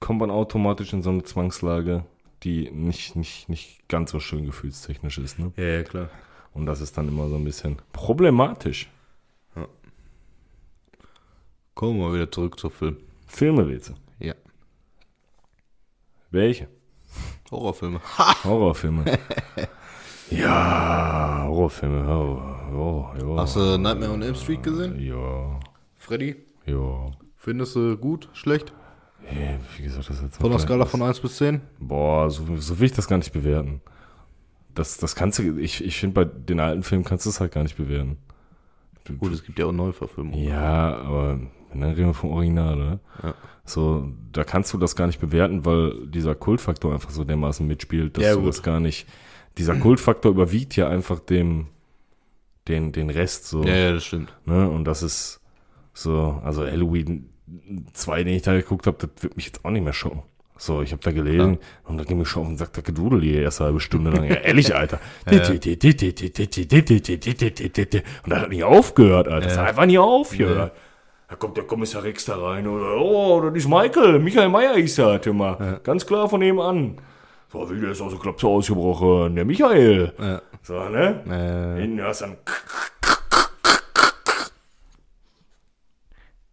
[0.00, 2.04] kommt man automatisch in so eine Zwangslage,
[2.44, 5.38] die nicht, nicht, nicht ganz so schön gefühlstechnisch ist.
[5.38, 5.52] Ne?
[5.56, 6.08] Ja, ja, klar.
[6.54, 8.88] Und das ist dann immer so ein bisschen problematisch.
[11.78, 12.96] Kommen wir wieder zurück zum Film.
[13.28, 13.94] Filmerätsel.
[14.18, 14.34] Ja.
[16.32, 16.66] Welche?
[17.52, 18.00] Horrorfilme.
[18.44, 19.04] Horrorfilme.
[20.28, 22.04] ja, Horrorfilme.
[22.08, 23.36] Oh, oh, ja.
[23.42, 25.00] Hast du Nightmare on Elm Street gesehen?
[25.00, 25.60] Ja,
[25.96, 26.34] Freddy?
[26.66, 27.12] ja.
[27.36, 28.72] Findest du gut, schlecht?
[29.22, 31.60] Hey, wie gesagt, das ist jetzt Von der Skala von 1 bis 10?
[31.78, 33.80] Boah, so, so will ich das gar nicht bewerten.
[34.74, 37.52] Das, das kannst du, ich, ich finde, bei den alten Filmen kannst du es halt
[37.52, 38.18] gar nicht bewerten.
[39.04, 40.42] Du- Gut, es gibt ja auch Neuverfilmungen.
[40.42, 41.38] Ja, aber
[41.74, 43.00] dann reden wir vom Original, oder?
[43.22, 43.34] Ja.
[43.64, 48.16] So, da kannst du das gar nicht bewerten, weil dieser Kultfaktor einfach so dermaßen mitspielt,
[48.16, 49.06] dass Ja, du das gar nicht.
[49.58, 51.66] Dieser Kultfaktor überwiegt ja einfach dem,
[52.68, 53.62] den, den Rest so.
[53.64, 54.32] Ja, ja, das stimmt.
[54.46, 54.68] Ne?
[54.70, 55.40] Und das ist
[55.92, 57.28] so, also Halloween
[57.92, 60.22] 2, den ich da geguckt habe, das wird mich jetzt auch nicht mehr schocken.
[60.56, 63.20] So, ich habe da gelesen und da ging mir schon auf den Sack der Gedudel
[63.20, 64.24] die erste halbe Stunde lang.
[64.24, 64.98] Ja, ehrlich, Alter.
[68.24, 69.46] Und da hat nicht aufgehört, Alter.
[69.46, 70.72] Das hat einfach nie aufgehört.
[71.28, 74.98] Da kommt der Kommissar Rex da rein oder, oh, das ist Michael, Michael Meyer ist
[74.98, 75.80] das, hör mal.
[75.84, 76.96] Ganz klar von nebenan.
[77.52, 80.12] So, wie der ist aus der Klapse ausgebrochen, der Michael.
[80.18, 80.40] Ja.
[80.62, 81.76] So, ne?
[81.76, 82.36] Äh, Hinten hörst du dann.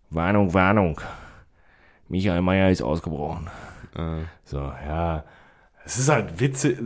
[0.09, 0.99] Warnung, Warnung.
[2.07, 3.49] Michael Meyer ist ausgebrochen.
[3.95, 5.23] äh, So, ja.
[5.85, 6.79] Es ist halt witzig.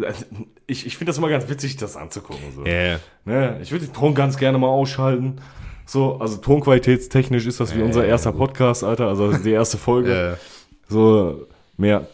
[0.67, 2.51] Ich, ich finde das immer ganz witzig, das anzugucken.
[2.53, 2.65] So.
[2.65, 2.99] ja.
[3.25, 3.59] Ne?
[3.61, 5.41] Ich würde den Ton ganz gerne mal ausschalten.
[5.89, 9.07] So, also tonqualitätstechnisch ist das wie unser erster Podcast, Alter.
[9.07, 10.11] Also die erste Folge.
[10.11, 10.37] Ja.
[10.87, 12.05] So mehr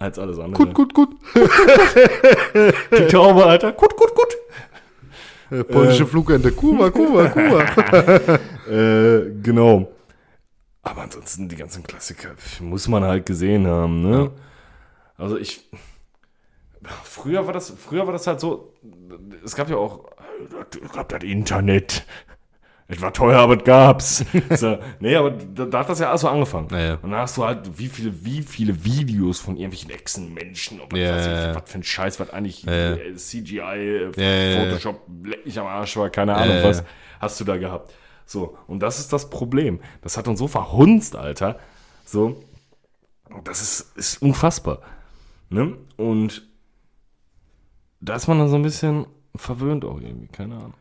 [0.00, 0.64] als alles andere.
[0.66, 1.10] Gut, gut, gut.
[2.90, 3.70] Die Taube, Alter.
[3.70, 4.36] Gut, gut, gut.
[5.52, 6.50] Äh, polnische Flugente.
[6.50, 8.40] Kuba, Kuba, Kuba.
[8.68, 9.86] Äh, genau.
[10.82, 14.32] Aber ansonsten die ganzen Klassiker muss man halt gesehen haben, ne?
[15.16, 15.70] Also ich.
[17.04, 18.72] Früher war das, früher war das halt so,
[19.44, 20.04] es gab ja auch,
[20.82, 22.04] es gab das Internet.
[22.88, 24.24] Es war teuer, aber es gab's.
[24.50, 26.68] so, nee, aber da, da hat das ja alles so angefangen.
[26.70, 26.94] Ja, ja.
[27.02, 31.16] Und dann hast du halt, wie viele, wie viele Videos von irgendwelchen Echsenmenschen, ob Ja,
[31.16, 34.68] was, ja, was für ein Scheiß, was eigentlich äh, CGI, äh.
[34.68, 36.84] Photoshop, leck mich am Arsch war, keine Ahnung was,
[37.18, 37.92] hast du da gehabt.
[38.24, 39.80] So, und das ist das Problem.
[40.02, 41.58] Das hat uns so verhunzt, Alter.
[42.04, 42.44] So,
[43.42, 44.80] das ist, ist unfassbar.
[45.48, 45.76] Ne?
[45.96, 46.46] Und
[48.08, 50.74] da ist man dann so ein bisschen verwöhnt auch irgendwie, keine Ahnung.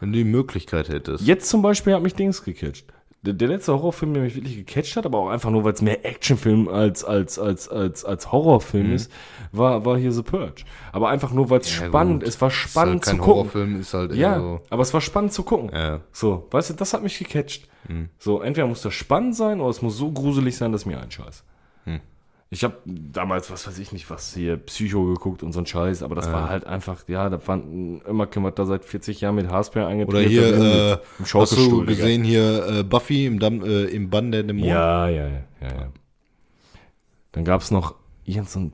[0.00, 1.24] Wenn du die Möglichkeit hättest.
[1.26, 2.86] Jetzt zum Beispiel hat mich Dings gecatcht.
[3.22, 5.80] Der, der letzte Horrorfilm, der mich wirklich gecatcht hat, aber auch einfach nur, weil es
[5.80, 9.10] mehr Actionfilm als, als, als, als, als Horrorfilm ist,
[9.50, 10.64] war, war hier The Purge.
[10.92, 12.28] Aber einfach nur, weil es Ja, spannend, gut.
[12.28, 13.34] es war Ist spannend halt kein zu gucken.
[13.34, 14.60] Horrorfilm, ist halt eher Ja, so.
[14.68, 15.70] aber es war spannend zu gucken.
[15.72, 16.00] Ja.
[16.12, 17.66] So, weißt du, das hat mich gecatcht.
[17.86, 18.10] Hm.
[18.18, 21.10] So, entweder muss das spannend sein oder es muss so gruselig sein, dass mir ein
[21.10, 21.44] Scheiß.
[22.50, 26.02] Ich habe damals, was weiß ich nicht, was hier, Psycho geguckt und so ein Scheiß,
[26.02, 29.48] aber das war halt einfach, ja, da fand immer kümmert da seit 40 Jahren mit
[29.48, 30.16] Haarspray eingetreten.
[30.16, 34.30] Oder hier, äh, im hast du gesehen hier äh, Buffy im, Damm, äh, im Bann
[34.30, 34.68] der Dämonen?
[34.68, 35.92] Ja, ja, ja, ja, ja.
[37.32, 38.72] Dann gab es noch ein,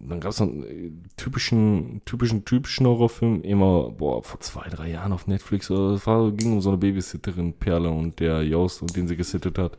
[0.00, 4.90] dann gab es so einen äh, typischen, typischen, typischen Horrorfilm, immer, boah, vor zwei, drei
[4.90, 8.82] Jahren auf Netflix, oder es war, ging um so eine Babysitterin, Perle und der Jost,
[8.82, 9.78] und den sie gesittet hat.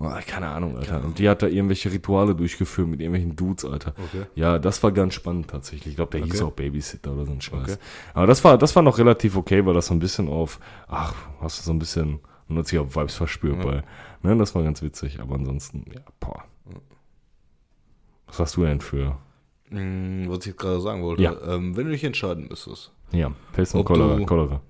[0.00, 1.02] Oh, keine Ahnung, Alter.
[1.04, 3.94] Und die hat da irgendwelche Rituale durchgeführt mit irgendwelchen Dudes, Alter.
[3.98, 4.26] Okay.
[4.36, 5.88] Ja, das war ganz spannend tatsächlich.
[5.88, 6.44] Ich glaube, der hieß Okay.
[6.44, 7.62] auch Babysitter oder so ein Scheiß.
[7.72, 7.76] Okay.
[8.14, 11.14] Aber das war, das war noch relativ okay, weil das so ein bisschen auf, ach,
[11.40, 13.82] hast du so ein bisschen 90er Vibes verspürt bei.
[14.22, 16.44] Ne, das war ganz witzig, aber ansonsten, ja, boah.
[18.28, 19.18] Was hast du denn für,
[19.70, 21.22] Hm, was ich gerade sagen wollte.
[21.24, 21.34] Ja.
[21.42, 22.92] Ähm, wenn du dich entscheiden müsstest.
[23.10, 24.60] ja, Pest und Cholera.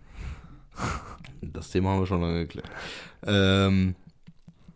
[1.43, 2.69] Das Thema haben wir schon lange geklärt.
[3.25, 3.95] Ähm,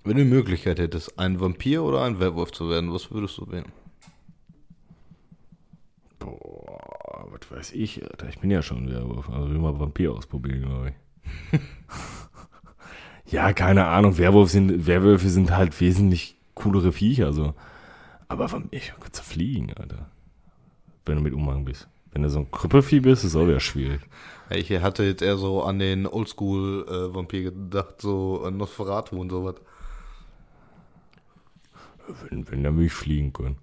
[0.05, 3.51] wenn du die Möglichkeit hättest, ein Vampir oder ein Werwolf zu werden, was würdest du
[3.51, 3.73] wählen?
[6.19, 8.29] Boah, was weiß ich, Alter.
[8.29, 10.93] Ich bin ja schon wieder, also will mal Vampir ausprobieren, glaube
[11.53, 11.61] ich.
[13.33, 17.55] ja, keine Ahnung, Werwolf sind, Werwölfe sind halt wesentlich coolere Viecher, so.
[18.29, 20.11] Aber Vampir, kannst du fliegen, Alter.
[21.05, 21.89] Wenn du mit Umhang bist.
[22.13, 24.01] Wenn du so ein Krüppelvieh bist, ist auch wieder schwierig.
[24.51, 29.57] Ich hatte jetzt eher so an den Oldschool-Vampir gedacht, so an Nosferatu und sowas.
[32.29, 33.57] Wenn, wenn, dann will ich fliegen können.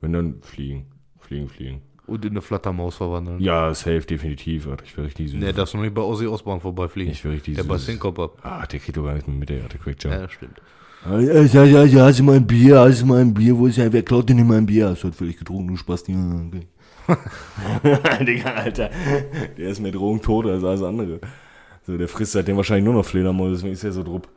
[0.00, 0.86] Wenn, dann fliegen.
[1.20, 1.82] Fliegen, fliegen.
[2.06, 3.40] Und in eine Flattermaus verwandeln.
[3.40, 4.84] Ja, safe, definitiv, Alter.
[4.84, 5.40] Ich wäre richtig süß.
[5.40, 7.12] Ne, darfst du noch nicht bei Ozzy Osbourne vorbeifliegen.
[7.12, 7.86] ich wäre richtig der bei süß.
[7.86, 8.38] Syncop ab.
[8.42, 10.14] Ah, der kriegt doch gar nicht mehr mit, der der Quick Jump.
[10.14, 10.60] Ja, stimmt.
[11.04, 13.92] Ja, ja, ja, ja, hast du mein Bier, hast du mein Bier, wo ist er?
[13.92, 14.88] Wer klaut denn in mein Bier?
[14.88, 16.04] Hast du halt völlig getrunken, du Spaß.
[16.08, 16.66] Ja, okay.
[18.24, 18.90] Digga, Alter.
[19.56, 21.20] Der ist mehr drogentot als alles andere.
[21.84, 24.28] So, der frisst seitdem wahrscheinlich nur noch Fledermäuse, deswegen ist er so drupp.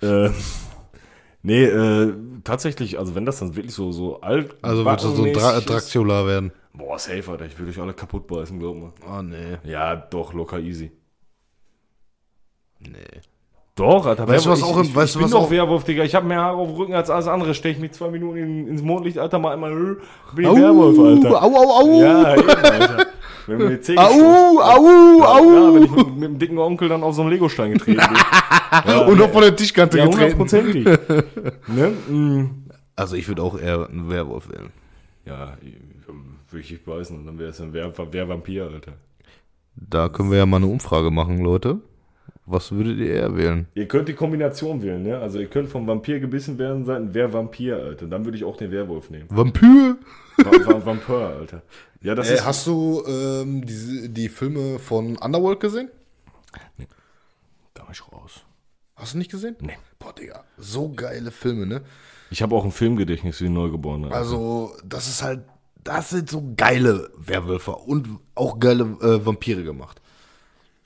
[0.00, 0.30] Äh,
[1.48, 5.22] Nee, äh, tatsächlich, also wenn das dann wirklich so, so alt Also wird das so
[5.22, 6.50] ein Dra Dracula werden.
[6.72, 8.92] Boah, safe, Alter, ich würde euch alle kaputt beißen, glaub mal.
[9.08, 9.56] Oh, nee.
[9.62, 10.90] Ja, doch, locker easy.
[12.80, 12.90] Nee.
[13.76, 14.26] Doch, Alter.
[14.26, 16.02] Weißt du, was ich, auch im- ich, weißt ich bin was doch auch- Werwolf, Digga.
[16.02, 17.54] Ich habe mehr Haare auf dem Rücken als alles andere.
[17.54, 20.98] Stech mich zwei Minuten in, ins Mondlicht, Alter, mal einmal, äh, bin ich Au, Werwolf,
[20.98, 21.42] Alter.
[21.44, 22.00] Au, au, au.
[22.02, 23.06] Ja, eben, Alter.
[23.46, 25.74] Wenn mir die Zähne Au, au, Ja, au.
[25.74, 28.16] wenn ich mit, mit dem dicken Onkel dann auf so einen Legostein getreten bin.
[28.86, 30.38] Ja, Und noch von der Tischkante ja, getreten.
[30.38, 30.84] hundertprozentig.
[31.68, 31.92] ne?
[32.08, 32.64] mm.
[32.96, 34.70] Also ich würde auch eher einen Werwolf wählen.
[35.24, 35.56] Ja,
[36.50, 37.24] würde ich nicht beißen.
[37.24, 38.92] Dann wäre es ein Wer, Wer Vampir, Alter.
[39.76, 41.78] Da können wir ja mal eine Umfrage machen, Leute.
[42.48, 43.66] Was würdet ihr eher wählen?
[43.74, 45.18] Ihr könnt die Kombination wählen, ne?
[45.18, 48.06] Also ihr könnt vom Vampir gebissen werden sein, Wer Vampir, Alter.
[48.06, 49.26] Dann würde ich auch den Werwolf nehmen.
[49.30, 49.96] Vampir?
[50.36, 51.62] Va Va Vampir, Alter.
[52.02, 52.46] Ja, das Äh, ist.
[52.46, 55.90] hast du ähm, die, die Filme von Underworld gesehen?
[57.74, 58.42] Da bin ich raus.
[58.94, 59.56] Hast du nicht gesehen?
[59.60, 59.76] Nee.
[59.98, 61.82] Boah, Digga, so geile Filme, ne?
[62.30, 64.12] Ich habe auch ein Filmgedächtnis wie ein Neugeborener.
[64.12, 65.40] Also, das ist halt,
[65.84, 70.00] das sind so geile Werwölfe und auch geile äh, Vampire gemacht.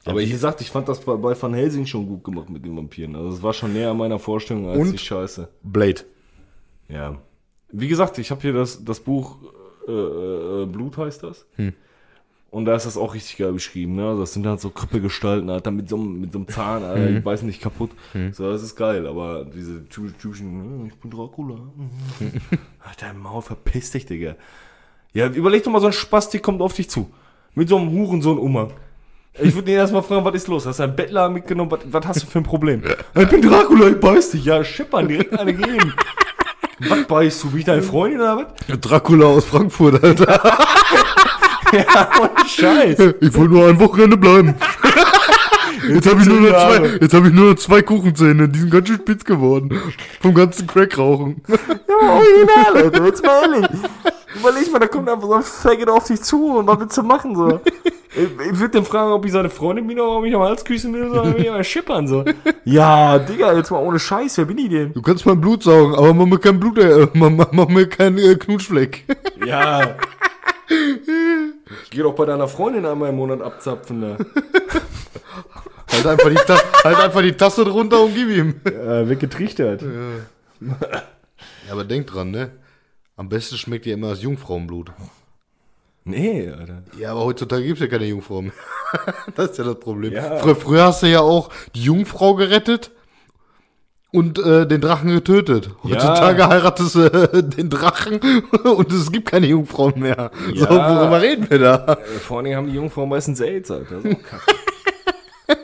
[0.05, 2.77] Aber wie gesagt, ich fand das bei, bei Van Helsing schon gut gemacht mit den
[2.77, 3.15] Vampiren.
[3.17, 4.93] Also es war schon näher an meiner Vorstellung als Und?
[4.93, 5.49] die Scheiße.
[5.63, 6.03] Blade.
[6.89, 7.19] Ja.
[7.73, 9.37] Wie gesagt, ich habe hier das, das Buch
[9.87, 11.47] äh, äh, Blut heißt das.
[12.51, 13.95] Und da ist das auch richtig geil beschrieben.
[13.95, 14.09] Ne?
[14.09, 17.07] Also das sind halt so Krüppelgestalten, Alter, mit so, einem- mit so einem Zahn, Alter,
[17.13, 17.91] die beißen nicht kaputt.
[18.33, 21.59] So, das ist geil, aber diese typ- typischen, äh, ich bin Dracula.
[22.81, 24.35] Alter, Maul, verpiss dich, Digga.
[25.13, 27.11] Ja, überleg doch mal, so ein Spasti kommt auf dich zu.
[27.55, 28.73] Mit so einem Hurensohn-Umhang.
[29.39, 30.67] Ich würde ihn erstmal fragen, was ist los?
[30.67, 31.71] Hast du einen Bettler mitgenommen?
[31.71, 32.83] Was, was hast du für ein Problem?
[33.15, 34.45] Ich bin Dracula, ich beiß dich.
[34.45, 35.95] Ja, schippern, direkt eine geben.
[36.81, 37.51] Was beißt du?
[37.51, 38.37] Bin ich deine Freundin oder
[38.69, 38.81] was?
[38.81, 40.41] Dracula aus Frankfurt, Alter.
[41.73, 42.99] Ja, ohne Scheiß.
[43.21, 44.57] Ich wollte nur ein Wochenende bleiben.
[45.89, 46.77] Jetzt habe ich, nur noch Jahre.
[46.83, 49.81] zwei- jetzt hab ich nur noch zwei Kuchenzähne, die sind ganz schön spitz geworden.
[50.21, 51.43] Vom ganzen Crack-Rauchen.
[51.49, 53.69] Original, Alter, jetzt mal ehrlich.
[54.35, 57.03] Überleg mal, da kommt einfach so ein Faggot auf dich zu und was willst du
[57.03, 57.61] machen so?
[58.13, 60.65] Ich, ich würde den fragen, ob ich seine Freundin bin oder ob ich am Hals
[60.65, 62.25] küssen will oder ob ich mal schippern so.
[62.65, 64.93] Ja, Digga, jetzt mal ohne Scheiß, wer bin ich denn?
[64.93, 67.89] Du kannst mein Blut saugen, aber mach mir kein Blut, äh, mach, mach, mach mir
[67.89, 69.05] keinen äh, Knutschfleck.
[69.47, 69.95] Ja.
[71.85, 74.17] Ich geh doch bei deiner Freundin einmal im Monat abzapfen da.
[75.93, 78.61] halt, einfach die Ta halt einfach die Tasse drunter und gib ihm.
[78.65, 79.83] Äh, weggetrichtert.
[80.61, 82.51] Ja, aber denk dran, ne?
[83.21, 84.93] Am besten schmeckt dir immer das Jungfrauenblut.
[86.05, 86.85] Nee, Alter.
[86.99, 88.53] Ja, aber heutzutage gibt's ja keine Jungfrau mehr.
[89.37, 90.15] das ist ja das Problem.
[90.15, 90.39] Ja.
[90.39, 92.93] Früher, früher hast du ja auch die Jungfrau gerettet
[94.11, 95.67] und äh, den Drachen getötet.
[95.85, 95.91] Ja.
[95.97, 98.21] Heutzutage heiratest du äh, den Drachen
[98.65, 100.31] und es gibt keine Jungfrauen mehr.
[100.55, 101.01] So, Ja.
[101.03, 101.93] worüber reden wir da?
[101.93, 103.97] Äh, Vor allen Dingen haben die Jungfrauen meistens AIDS, Alter.
[103.97, 104.55] Das ist auch kacke.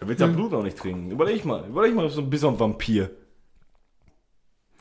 [0.00, 1.12] da willst du ja Blut auch nicht trinken.
[1.12, 3.10] Überleg mal, überleg mal, so ein bisschen Vampir.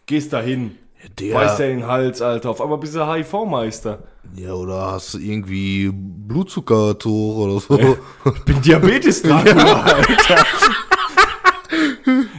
[0.08, 0.80] Gehst da hin,
[1.20, 2.50] Der, beißt dir den Hals, Alter.
[2.50, 4.00] Auf einmal bist du HIV-Meister.
[4.36, 7.98] ja, oder hast du irgendwie Blutzucker zu hoch oder so.
[8.36, 10.46] Ich bin Diabetes-Dracula, Alter.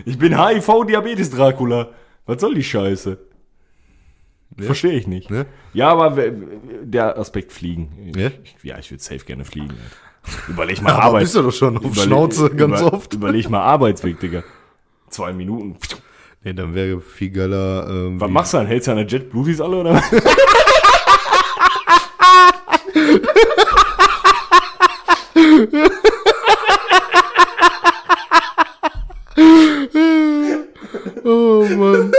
[0.04, 1.88] Ich bin HIV-Diabetes-Dracula.
[2.26, 3.18] Was soll die Scheiße?
[4.58, 5.30] Verstehe ich nicht.
[5.30, 5.46] Ne?
[5.72, 6.14] Ja, aber
[6.82, 8.12] der Aspekt Fliegen.
[8.16, 8.30] Ja?
[8.44, 9.70] Ich, ja, ich würde safe gerne fliegen.
[9.70, 10.48] Alter.
[10.48, 11.22] Überleg mal Arbeit.
[11.24, 13.12] bist du doch schon auf Schnauze ganz über- oft.
[13.14, 14.42] Überleg mal Arbeitsweg, Digga.
[15.10, 15.76] Zwei Minuten.
[16.44, 17.86] Nee, dann wäre viel geiler.
[17.88, 18.66] Ähm, Was machst du dann?
[18.66, 20.02] Hältst du an der Jet Bluties alle oder was?
[31.24, 32.12] Oh Mann.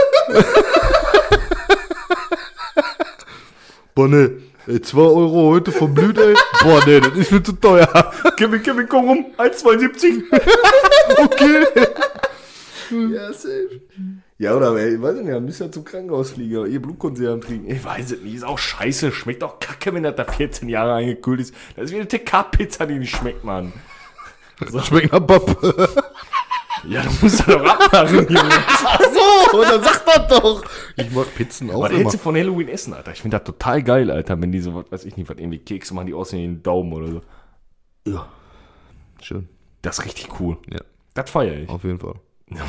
[3.94, 4.30] Boah, ne.
[4.68, 6.34] Ey, 2 Euro heute vom Blüt, ey.
[6.62, 7.86] Boah, ne, das ist mir zu teuer.
[8.36, 9.26] Kevin, Kevin, komm rum.
[9.38, 10.24] 1,72.
[11.18, 11.64] Okay.
[12.90, 13.80] Ja, safe.
[14.38, 17.70] Ja, oder, ey, ich weiß nicht, müsst ja zum Krankenhaus fliegen, aber ihr Blutkonserven trinken.
[17.70, 19.12] Ich weiß es nicht, ist auch scheiße.
[19.12, 21.54] Schmeckt auch kacke, wenn das da 14 Jahre eingekühlt ist.
[21.74, 23.72] Das ist wie eine TK-Pizza, die nicht schmeckt, Mann.
[24.72, 25.88] Das schmeckt nach Pappe.
[26.88, 28.50] Ja, du musst das doch abmachen, Junge.
[29.50, 30.62] so, dann sag das doch.
[30.96, 31.98] Ich mach Pizzen auch Was immer.
[32.00, 33.10] hältst du von Halloween essen, Alter?
[33.12, 35.58] Ich finde das total geil, Alter, wenn die so, was weiß ich nicht, was irgendwie
[35.58, 37.20] Kekse machen, die aussehen wie ein Daumen oder so.
[38.06, 38.28] Ja.
[39.20, 39.48] Schön.
[39.82, 40.58] Das ist richtig cool.
[40.70, 40.78] Ja,
[41.14, 41.68] Das feiere ich.
[41.68, 42.14] auf jeden Fall.
[42.50, 42.60] Ja.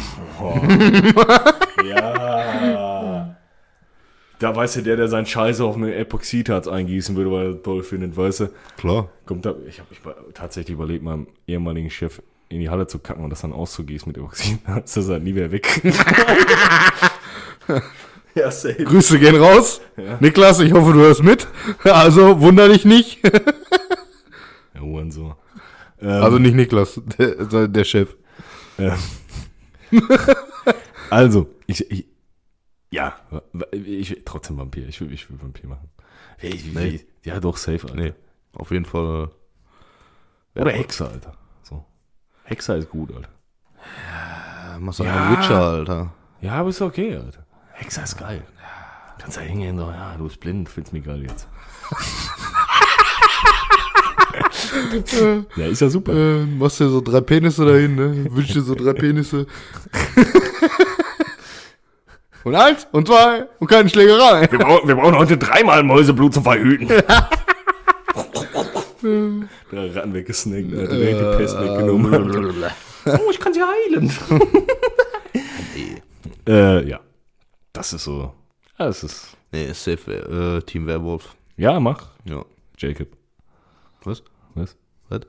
[4.40, 7.64] Da weißt du, der, der sein Scheiße auf eine Epoxidharz eingießen würde, weil er das
[7.64, 8.50] toll findet, weißt du?
[8.78, 9.10] Klar.
[9.26, 10.00] Kommt da, ich habe mich
[10.34, 14.18] tatsächlich überlegt, meinem ehemaligen Chef in die Halle zu kacken und das dann auszugießen mit
[14.18, 14.94] Epoxidharz.
[14.94, 15.82] Das ist halt nie mehr weg.
[18.36, 18.84] ja, safe.
[18.84, 19.82] Grüße gehen raus.
[20.20, 21.48] Niklas, ich hoffe, du hörst mit.
[21.84, 23.20] Also, wunder dich nicht.
[24.76, 25.34] Ja, Hurensohn.
[26.00, 28.16] Also nicht Niklas, der, der Chef.
[28.78, 28.96] Ja.
[31.10, 32.06] Also, ich, ich
[32.90, 33.16] ja,
[33.72, 34.88] ich trotzdem Vampir.
[34.88, 35.90] Ich will, ich will Vampir machen.
[36.42, 37.06] Ich, Nee.
[37.24, 37.96] ja, doch, safe, Alter.
[37.96, 38.14] Nee,
[38.54, 39.30] auf jeden Fall.
[40.56, 41.34] Oder Hexer, Alter.
[41.64, 41.86] So.
[42.44, 43.30] Hexer ist gut, Alter.
[44.76, 45.16] Äh, machst du Ja.
[45.28, 46.14] einen Witcher, Alter.
[46.42, 47.46] Ja, aber ist okay, Alter.
[47.74, 48.44] Hexer ist geil.
[49.20, 51.48] Kannst da hingehen, so, ja, du bist blind, findest mich geil jetzt.
[55.56, 56.14] ja, ist ja super.
[56.14, 58.26] Äh, machst dir so drei Penisse dahin, ne?
[58.30, 59.46] Wünschst dir so drei Penisse.
[62.44, 64.48] und eins und zwei und keine Schlägerei.
[64.52, 66.88] Wir brauchen, wir brauchen heute dreimal Mäuseblut zum Verhüten.
[69.72, 70.96] Der Ratten weggesnackt, Alter.
[70.98, 72.64] Direkt die Pest weggenommen.
[73.06, 74.12] oh, ich kann sie heilen.
[76.48, 77.00] äh, ja.
[77.74, 78.34] Das ist so.
[78.80, 79.38] Ja, das ist.
[79.52, 80.12] Nee, safe,
[80.58, 81.36] äh, Team Werwolf.
[81.58, 82.10] Ja, mach.
[82.26, 82.44] Ja.
[82.78, 83.08] Jacob.
[84.04, 84.24] Was?
[84.58, 84.76] Was?
[85.10, 85.22] Was?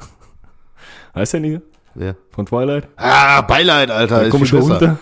[1.14, 1.62] Heißt der nicht?
[1.94, 2.16] Wer?
[2.30, 2.88] Von Twilight?
[2.96, 4.20] Ah, Beileid, Alter.
[4.20, 4.78] Der komische besser.
[4.78, 4.98] da?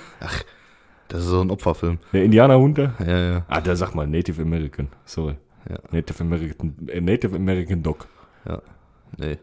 [1.08, 1.98] Das ist so ein Opferfilm.
[2.12, 2.94] Der Indianerhund da?
[2.98, 3.44] Ja, ja.
[3.48, 4.88] Ah, der sag mal Native American.
[5.04, 5.36] Sorry.
[5.68, 5.78] Ja.
[5.90, 8.08] Native American, äh, Native American Dog.
[8.48, 8.62] Ja.
[9.18, 9.38] Nee.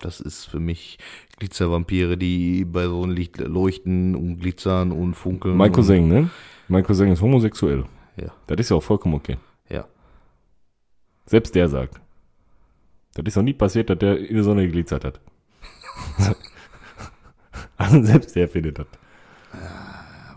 [0.00, 0.98] Das ist für mich
[1.38, 5.56] Glitzervampire, die bei so einem Licht leuchten und glitzern und funkeln.
[5.56, 6.30] Mein Cousin, ne?
[6.68, 7.84] Mein Cousin ist homosexuell.
[8.16, 8.28] Ja.
[8.46, 9.36] Das ist ja auch vollkommen okay.
[9.68, 9.86] Ja.
[11.26, 12.00] Selbst der sagt.
[13.22, 15.20] Das ist noch nie passiert, dass der in der Sonne geglitzert hat.
[17.76, 18.86] also selbst der findet das.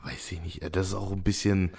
[0.03, 0.75] Weiß ich nicht.
[0.75, 1.71] Das ist auch ein bisschen.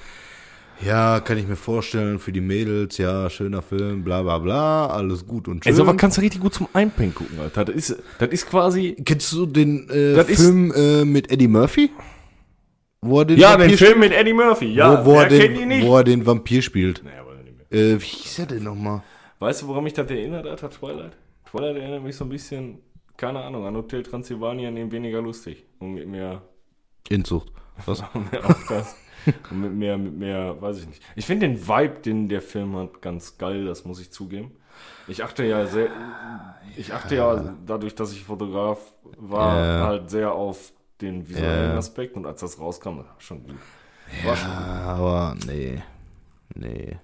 [0.84, 5.26] Ja, kann ich mir vorstellen, für die Mädels, ja, schöner Film, bla bla bla, alles
[5.26, 5.72] gut und schön.
[5.72, 7.64] Also, aber kannst du richtig gut zum Einpennen gucken, Alter.
[7.66, 8.96] Das ist, das ist quasi.
[9.04, 11.90] Kennst du den äh, Film äh, mit Eddie Murphy?
[13.00, 14.74] Wo er den Ja, den Vampir Film mit Eddie Murphy.
[14.74, 15.86] Ja, wo, wo, er den, kennt ihn nicht?
[15.86, 17.02] wo er den Vampir spielt.
[17.04, 17.80] Naja, aber nicht mehr.
[17.80, 19.02] Äh, wie hieß er denn nochmal?
[19.42, 21.16] Weißt du, woran mich das erinnert, Alter, Twilight?
[21.50, 22.78] Twilight erinnert mich so ein bisschen,
[23.16, 25.64] keine Ahnung, an Hotel Transylvania, in weniger lustig.
[25.80, 26.42] Und mit mehr,
[27.08, 27.50] Inzucht.
[27.84, 28.04] Was?
[28.30, 28.96] mehr auf das.
[29.50, 31.02] Und mit mehr, mit mehr, weiß ich nicht.
[31.16, 34.52] Ich finde den Vibe, den der Film hat, ganz geil, das muss ich zugeben.
[35.08, 35.90] Ich achte ja sehr,
[36.76, 38.78] ich achte ja, dadurch, dass ich Fotograf
[39.18, 39.86] war, Ja.
[39.86, 41.78] halt sehr auf den visuellen Ja.
[41.78, 43.56] Aspekt und als das rauskam, schon gut.
[44.24, 44.58] War schon gut.
[44.60, 45.82] Aber nee.
[46.54, 46.96] Nee.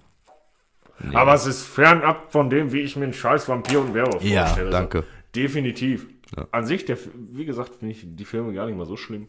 [1.12, 4.46] Aber es ist fernab von dem, wie ich mir einen scheiß Vampir und Werwolf Ja,
[4.46, 4.70] vorstelle.
[4.70, 5.05] danke.
[5.34, 6.07] Definitiv.
[6.36, 6.46] Ja.
[6.51, 6.99] An sich, der,
[7.32, 9.28] wie gesagt, finde ich die Filme gar nicht mal so schlimm.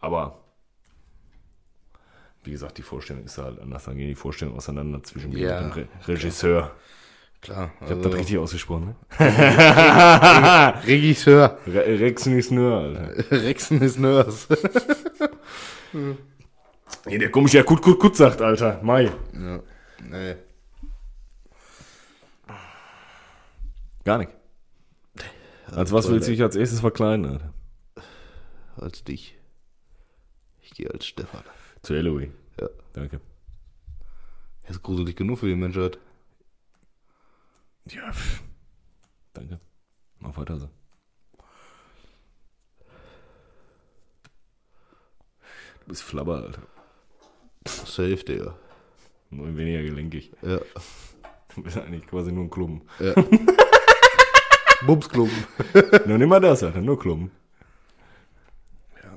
[0.00, 0.38] Aber,
[2.44, 3.84] wie gesagt, die Vorstellung ist halt anders.
[3.84, 5.58] Dann gehen die Vorstellungen auseinander zwischen mir Ja.
[5.58, 6.70] und dem Re Regisseur.
[7.40, 7.72] Klar.
[7.84, 9.18] Ich habe das richtig ausgesprochen, ne?
[10.86, 11.58] Regisseur.
[11.66, 13.30] Re Rex nicht nur, Alter.
[13.30, 13.98] Rexen ist.
[17.06, 18.80] Nee, der komisch ja gut, gut, gut sagt, Alter.
[18.82, 19.10] Mai.
[19.34, 19.60] ja.
[20.14, 20.36] Nee.
[24.04, 24.30] Gar nicht.
[25.72, 27.52] Als was willst du dich als erstes verkleiden, Alter?
[28.76, 29.36] Als dich.
[30.60, 31.42] Ich gehe als Stefan.
[31.82, 32.32] Zu Halloween.
[32.60, 32.68] Ja.
[32.92, 33.20] Danke.
[34.62, 35.98] Er ist gruselig genug für die Menschheit.
[37.90, 38.40] Ja, pff.
[39.32, 39.58] danke.
[40.20, 40.70] Mach weiter so.
[45.80, 46.62] Du bist Flabber, Alter.
[47.66, 48.56] Safe, Digga.
[49.34, 50.32] Nur weniger gelenkig.
[50.42, 50.60] Ja.
[51.54, 52.88] Du bist eigentlich quasi nur ein Klumpen.
[53.00, 53.14] ja.
[54.86, 55.46] Bumsklumpen.
[56.06, 56.80] nur nicht mal das, Alter.
[56.80, 57.30] Nur Klumpen.
[59.02, 59.10] Ja.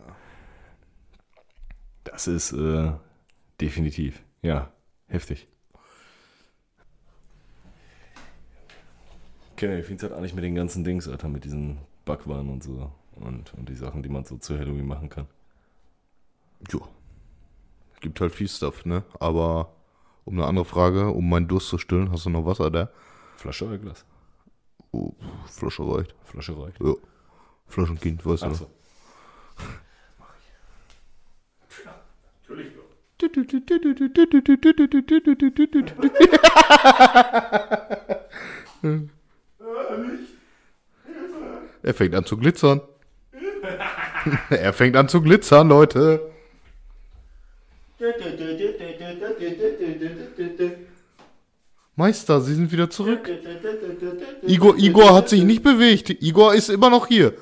[2.06, 2.92] Das ist äh,
[3.60, 4.24] definitiv.
[4.42, 4.72] Ja,
[5.08, 5.48] heftig.
[9.56, 12.92] Ich finde es halt eigentlich mit den ganzen Dings, Alter, mit diesen Backwaren und so.
[13.16, 15.28] Und, und die Sachen, die man so zu Halloween machen kann.
[16.72, 16.88] Jo.
[18.00, 19.04] Gibt halt viel Stuff, ne?
[19.20, 19.74] Aber
[20.28, 22.90] um eine andere Frage, um meinen Durst zu stillen, hast du noch Wasser da?
[23.38, 24.06] Flasche oder Glas?
[24.92, 25.14] Oh,
[25.46, 26.14] Flasche reicht.
[26.24, 26.82] Flasche reicht.
[26.82, 26.94] Ja.
[27.68, 28.48] Flaschenkind, weißt du.
[28.48, 28.70] Achso.
[32.44, 32.74] Natürlich.
[41.84, 42.82] Er fängt an zu glitzern.
[44.50, 46.20] er fängt an zu glitzern, Leute.
[51.96, 53.28] Meister, Sie sind wieder zurück.
[54.44, 56.10] Igor, Igor hat sich nicht bewegt.
[56.22, 57.34] Igor ist immer noch hier.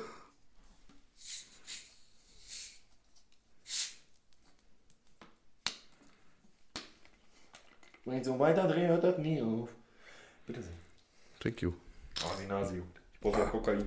[8.06, 9.68] Wenn ich so weiter drehe, hört das nie auf.
[10.46, 10.72] Bitte sehr.
[11.40, 11.74] Thank you.
[12.24, 13.00] Oh, die Nase juckt.
[13.12, 13.84] Ich brauche noch Kokain.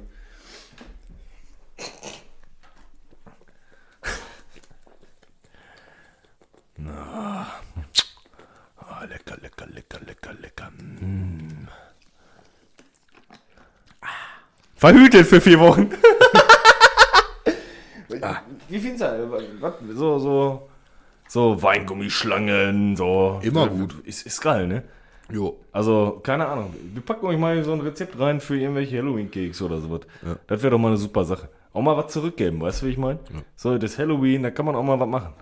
[14.79, 15.89] Verhütet für vier Wochen.
[18.69, 20.69] wie findest du so, so,
[21.27, 23.41] so Weingummischlangen, so.
[23.41, 23.95] Immer gut.
[24.05, 24.83] Ist, ist geil, ne?
[25.29, 25.57] Jo.
[25.73, 26.73] Also, keine Ahnung.
[26.93, 30.01] Wir packen euch mal so ein Rezept rein für irgendwelche Halloween-Cakes oder sowas.
[30.47, 31.49] Das wäre doch mal eine super Sache.
[31.73, 33.19] Auch mal was zurückgeben, weißt du, wie ich meine?
[33.57, 35.33] So, das Halloween, da kann man auch mal was machen.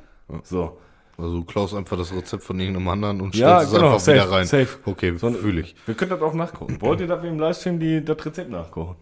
[0.41, 0.79] So.
[1.15, 3.99] Also du klaust einfach das Rezept von irgendeinem anderen und Ja, stellst es genau, einfach
[3.99, 4.45] safe, wieder rein.
[4.47, 4.77] safe.
[4.85, 5.75] Okay, So fühle ich.
[5.85, 6.81] Wir können das auch nachkochen.
[6.81, 8.95] Wollt ihr, dass wir im Livestream die, das Rezept nachkochen?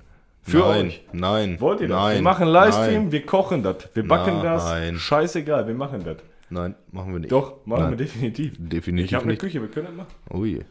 [0.48, 1.04] Für nein, euch.
[1.12, 1.60] nein.
[1.60, 1.98] Wollt ihr das?
[1.98, 3.90] Nein, wir machen Livestream, Nein, wir kochen das.
[3.96, 4.94] Wir backen Nein.
[4.94, 5.02] das.
[5.02, 6.18] Scheißegal, wir machen das.
[6.52, 7.32] nein, machen wir nicht.
[7.32, 7.90] Doch, machen Nein.
[7.92, 8.54] wir definitiv.
[8.60, 9.38] Definitiv Ich habe eine.
[9.38, 10.14] Küche, wir können das machen.
[10.30, 10.62] Oh je.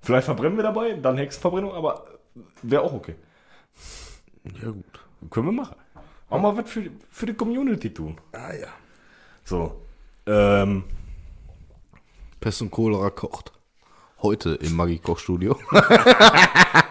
[0.00, 2.04] Vielleicht verbrennen wir dabei, dann Hexenverbrennung, aber
[2.62, 3.16] wäre auch okay.
[4.62, 4.84] Ja gut.
[5.30, 5.74] Können wir machen.
[6.30, 8.16] Auch mal was für, für die Community tun.
[8.30, 8.68] Ah ja.
[9.42, 9.80] So.
[10.26, 10.84] Ähm,
[12.38, 13.50] Pest und Cholera kocht.
[14.22, 15.58] Heute im Maggi Kochstudio.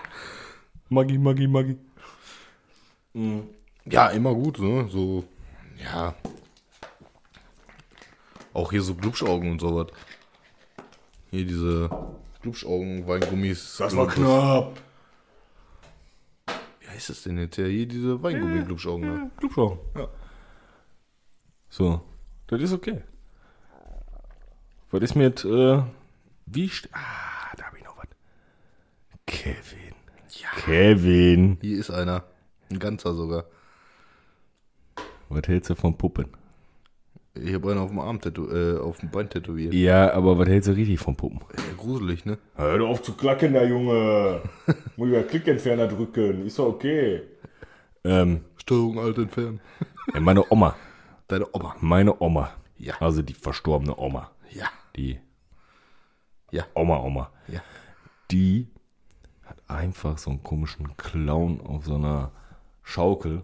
[0.89, 1.77] Maggi, Maggi, Maggi.
[3.85, 4.87] ja, immer gut, ne?
[4.89, 5.23] So,
[5.83, 6.13] ja.
[8.53, 9.87] Auch hier so Glubschaugen und sowas.
[11.31, 11.89] Hier diese
[12.41, 13.77] Glubschaugen, Weingummis.
[14.07, 14.79] knapp.
[16.79, 17.57] Wie heißt das denn jetzt?
[17.57, 19.01] Ja, hier diese Weingummi-Glubschaugen.
[19.01, 19.31] ne?
[19.37, 19.79] Klubschau.
[19.95, 20.07] Ja.
[21.69, 22.01] So.
[22.47, 23.01] Das ist okay.
[24.91, 25.83] Was ist mit, äh,
[26.45, 28.07] wie, ah, da habe ich noch was.
[29.25, 29.84] Kevin.
[30.41, 30.49] Ja.
[30.61, 31.57] Kevin.
[31.61, 32.23] Hier ist einer.
[32.69, 33.45] Ein ganzer sogar.
[35.29, 36.27] Was hältst du von Puppen?
[37.35, 39.73] Ich habe einen auf dem Arm tätow äh, auf dem Bein tätowiert.
[39.73, 41.41] Ja, aber was hältst du richtig von Puppen?
[41.57, 42.37] Ja, gruselig, ne?
[42.55, 44.41] Hör doch auf zu klacken, der Junge.
[44.95, 46.45] Muss ich ja Klickentferner drücken.
[46.45, 47.23] Ist doch okay.
[48.03, 49.59] Ähm, Steuerung alt entfernen.
[50.13, 50.75] ja, meine Oma.
[51.27, 51.75] Deine Oma.
[51.81, 52.51] Meine Oma.
[52.77, 52.95] Ja.
[53.01, 54.31] Also die verstorbene Oma.
[54.51, 54.67] Ja.
[54.95, 55.19] Die
[56.51, 56.65] Ja.
[56.73, 57.31] Oma, Oma.
[57.47, 57.61] Ja.
[58.31, 58.67] Die
[59.67, 62.31] einfach so einen komischen Clown auf so einer
[62.83, 63.43] Schaukel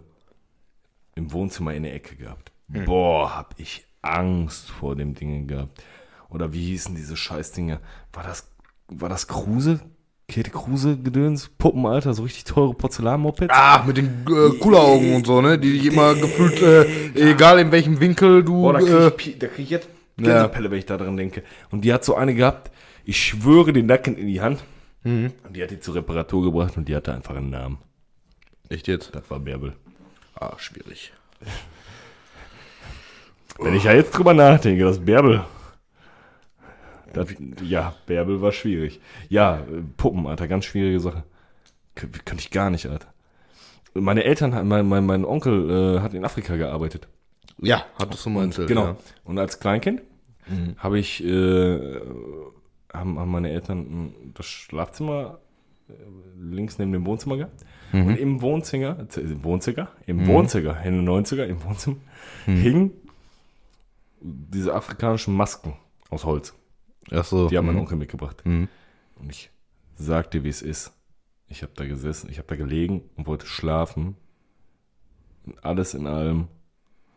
[1.14, 2.52] im Wohnzimmer in der Ecke gehabt.
[2.68, 5.82] Boah, hab ich Angst vor dem Ding gehabt.
[6.30, 7.80] Oder wie hießen diese Scheißdinge?
[8.12, 8.50] War das,
[8.88, 9.80] war das Kruse?
[10.28, 11.50] Käthe Kruse Gedöns?
[11.58, 13.52] Puppenalter, so richtig teure Porzellanmopeds?
[13.54, 15.58] Ah, mit den äh, Kulleraugen und so, ne?
[15.58, 18.62] Die dich immer gefühlt, äh, egal in welchem Winkel du.
[18.62, 18.90] Boah, da krieg,
[19.26, 21.42] äh, ich, da krieg ich jetzt Gänsepelle, wenn ich da dran denke.
[21.70, 22.70] Und die hat so eine gehabt,
[23.04, 24.62] ich schwöre den Nacken in die Hand.
[25.04, 27.78] Und die hat die zur Reparatur gebracht und die hatte einfach einen Namen.
[28.68, 29.14] Echt jetzt?
[29.14, 29.74] Das war Bärbel.
[30.34, 31.12] Ah, schwierig.
[33.58, 35.44] Wenn ich ja jetzt drüber nachdenke, das Bärbel.
[37.12, 37.28] Das,
[37.62, 39.00] ja, Bärbel war schwierig.
[39.28, 39.62] Ja,
[39.96, 41.24] Puppen, Alter, ganz schwierige Sache.
[41.94, 43.12] Kön könnte ich gar nicht, Alter.
[43.94, 47.08] Meine Eltern, mein, mein, mein Onkel äh, hat in Afrika gearbeitet.
[47.58, 48.68] Ja, hattest du mal erzählt.
[48.68, 48.86] Genau.
[48.86, 48.96] Ja.
[49.24, 50.00] Und als Kleinkind
[50.78, 52.00] habe ich, äh,
[52.92, 55.40] haben, haben meine Eltern mm, das Schlafzimmer
[55.88, 55.92] äh,
[56.38, 57.64] links neben dem Wohnzimmer gehabt.
[57.92, 61.96] Und im Wohnzimmer, im Wohnzimmer, im Wohnzimmer, in den 90er, im Wohnzimmer,
[62.46, 62.92] hing
[64.22, 65.74] diese afrikanischen Masken
[66.08, 66.54] aus Holz.
[67.10, 67.48] Ach so.
[67.48, 67.82] Die hat mein mhm.
[67.82, 68.44] Onkel mitgebracht.
[68.46, 68.68] Mhm.
[69.16, 69.50] Und ich
[69.94, 70.92] sagte, wie es ist.
[71.48, 74.16] Ich habe da gesessen, ich habe da gelegen und wollte schlafen.
[75.44, 76.48] Und alles in allem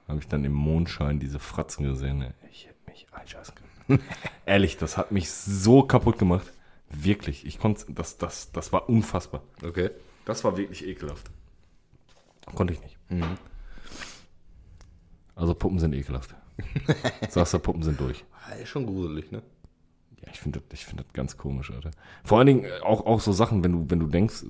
[0.08, 2.22] habe ich dann im Mondschein diese Fratzen gesehen.
[2.22, 2.32] ey.
[2.52, 3.65] Ich hätte mich einscheißen können.
[4.46, 6.52] Ehrlich, das hat mich so kaputt gemacht.
[6.90, 9.42] Wirklich, ich konnte, das, das, das war unfassbar.
[9.64, 9.90] Okay.
[10.26, 11.30] Das war wirklich ekelhaft.
[12.56, 12.98] Konnte ich nicht.
[15.36, 16.36] Also Puppen sind ekelhaft.
[17.30, 18.24] Sagst du, Puppen sind durch.
[18.62, 19.42] Ist schon gruselig, ne?
[20.22, 21.92] Ja, ich finde das, ich find das ganz komisch, Alter.
[22.24, 24.46] Vor allen Dingen äh, auch, auch so Sachen, wenn du, wenn du denkst,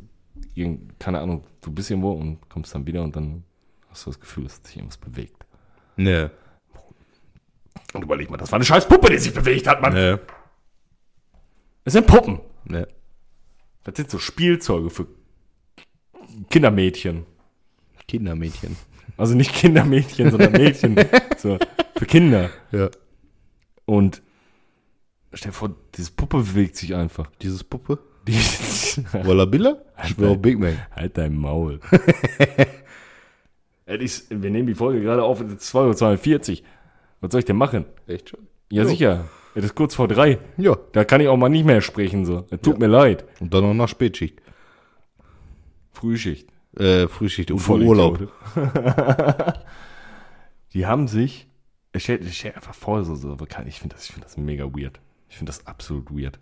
[0.54, 3.44] irgend- keine Ahnung, du bist irgendwo und kommst dann wieder und dann
[3.90, 5.46] hast du das Gefühl, dass sich irgendwas bewegt.
[5.98, 6.32] Ne.
[8.06, 9.94] Überleg mal, das war eine scheiß Puppe, die sich bewegt hat, Mann.
[9.94, 10.20] Ne.
[11.84, 12.40] Das sind Puppen.
[12.66, 12.88] Ne.
[13.84, 15.08] Das sind so Spielzeuge für
[16.52, 17.26] Kindermädchen.
[18.08, 18.76] Kindermädchen.
[19.18, 20.96] Also nicht Kindermädchen, sondern Mädchen.
[21.38, 21.58] so,
[21.96, 22.52] für Kinder.
[22.72, 22.92] Ja.
[23.86, 24.22] Und
[25.34, 27.32] stell dir vor, diese Puppe bewegt sich einfach.
[27.42, 27.98] Dieses Puppe?
[28.28, 28.34] Die,
[29.14, 29.82] Walla Billa?
[30.04, 30.76] Ich schwöre auf Big Mac.
[30.96, 31.80] Halt dein Maul.
[33.88, 36.68] Ist, wir nehmen die Folge gerade auf, es ist 2.42 Uhr.
[37.26, 37.86] Was soll ich denn machen?
[38.06, 38.42] Echt schon?
[38.72, 38.90] Ja, Jo.
[38.90, 39.26] sicher.
[39.56, 40.38] Es ist kurz vor drei.
[40.58, 40.78] Ja.
[40.92, 42.24] Da kann ich auch mal nicht mehr sprechen.
[42.24, 42.46] So.
[42.52, 43.26] Es tut mir leid.
[43.40, 44.42] Und dann noch nach Spätschicht.
[45.92, 46.50] Frühschicht.
[46.78, 48.32] Äh, Frühschicht und Voll Urlaub.
[50.74, 51.48] Die haben sich.
[51.94, 54.66] Ich stell, ich stell einfach vor, so, so, ich finde das, ich find das mega
[54.66, 55.00] weird.
[55.30, 56.38] Ich finde das absolut weird.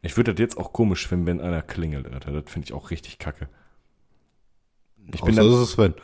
[0.00, 2.30] Ich würde das jetzt auch komisch finden, wenn einer klingelt, Alter.
[2.32, 3.48] Das finde ich auch richtig kacke.
[5.12, 5.94] Ich bin Außer dann, das ist Sven.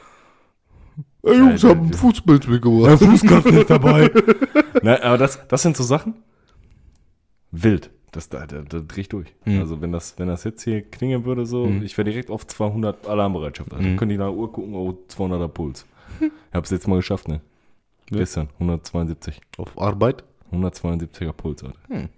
[1.24, 2.98] Ey Jungs, ich hab ein Fußbild mitgebracht.
[2.98, 4.10] Fußkraft nicht dabei.
[4.82, 6.14] Nein, aber das, das sind so Sachen.
[7.52, 7.90] Wild.
[8.10, 9.32] Das, da, da, da dreh ich durch.
[9.46, 13.06] Also wenn das, wenn das jetzt hier klingeln würde, so, ich wäre direkt auf 200
[13.06, 13.72] Alarmbereitschaft.
[13.72, 15.86] Also könnte ich nach der Uhr gucken, oh, 200er Puls.
[16.20, 17.40] Ich hab's jetzt mal geschafft, ne?
[18.10, 18.18] Ja.
[18.18, 19.40] Gestern, 172.
[19.56, 20.24] Auf Arbeit?
[20.52, 21.78] 172er Puls, Alter.
[21.88, 22.08] Hm.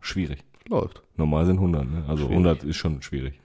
[0.00, 0.42] Schwierig.
[0.68, 1.02] Läuft.
[1.16, 2.04] Normal sind 100, ne?
[2.08, 2.32] Also Schwierig.
[2.32, 3.40] 100 ist schon schwierig.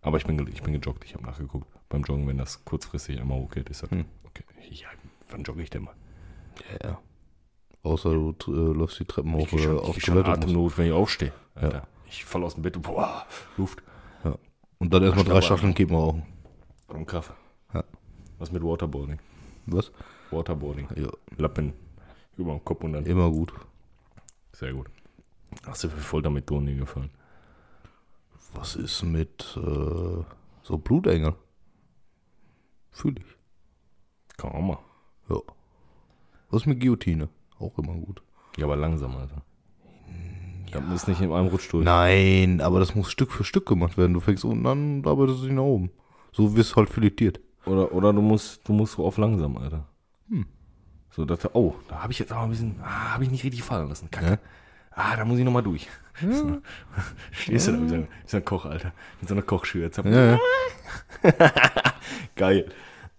[0.00, 1.66] Aber ich bin, ich bin gejoggt, ich habe nachgeguckt.
[1.92, 4.04] Beim Joggen, wenn das kurzfristig einmal okay ist, dann, Hm.
[4.24, 4.44] okay.
[4.70, 4.88] Ja,
[5.28, 5.94] wann jogge ich denn mal?
[6.80, 6.98] Ja, ja.
[7.82, 10.30] Außer du äh, läufst die Treppen hoch Ich schon, oder ich auf schon Toilette.
[10.32, 11.32] Atemnot, wenn ich aufstehe.
[11.54, 11.86] Alter.
[12.08, 13.26] Ich falle aus dem Bett und boah,
[13.58, 13.82] Luft.
[14.78, 15.40] Und dann erstmal drei.
[15.42, 16.22] Staffeln Kippen rauchen.
[16.88, 17.34] Und Kaffee.
[17.74, 17.84] Ja.
[18.38, 19.18] Was mit Waterboarding?
[19.66, 19.92] Was?
[20.30, 20.88] Waterboarding.
[20.96, 21.72] Ja, Lappen
[22.38, 23.04] über den Kopf und dann.
[23.04, 23.52] immer gut.
[24.52, 24.88] Sehr gut.
[25.66, 27.10] Hast du für Foltermethoden dir gefallen?
[28.54, 30.24] Was ist mit äh,
[30.62, 31.34] so Blutengel?
[32.92, 33.24] Fühl ich.
[34.36, 34.78] Kann man auch mal.
[35.28, 35.36] Ja.
[36.50, 37.28] Was ist mit Guillotine?
[37.58, 38.22] Auch immer gut.
[38.56, 39.42] Ja, aber langsam, Alter.
[40.72, 41.84] Da muss nicht in einem Rutsch durch.
[41.84, 44.14] Nein, aber das muss Stück für Stück gemacht werden.
[44.14, 45.90] Du fängst unten an und arbeitest dich nach oben.
[46.32, 47.40] So wirst du halt filetiert.
[47.66, 49.86] Oder, oder du musst, du musst so auf langsam, Alter.
[51.10, 53.44] So, dass, du- oh, da habe ich jetzt auch ein bisschen, ah, habe ich nicht
[53.44, 54.10] richtig fallen lassen.
[54.10, 54.30] Kacke.
[54.30, 54.38] Ja.
[54.92, 55.86] Ah, da muss ich nochmal durch.
[56.20, 56.58] So.
[57.30, 58.92] Stehst du da wie so, ein, wie so ein Koch, Alter.
[59.20, 59.90] Mit so einer Kochschüre.
[59.96, 60.38] Hab- Ja, ja.
[62.36, 62.70] Geil.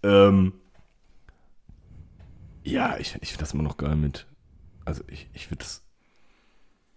[0.01, 0.53] Ähm,
[2.63, 4.25] ja, ich, ich finde das immer noch geil mit.
[4.85, 5.81] Also ich, ich finde das.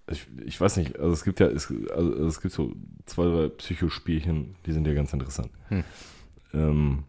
[0.09, 2.73] Ich, ich weiß nicht, also es gibt ja, es, also es gibt so
[3.07, 5.51] zwei, drei Psychospielchen, die sind ja ganz interessant.
[5.69, 5.83] Hm.
[6.55, 7.05] Ähm,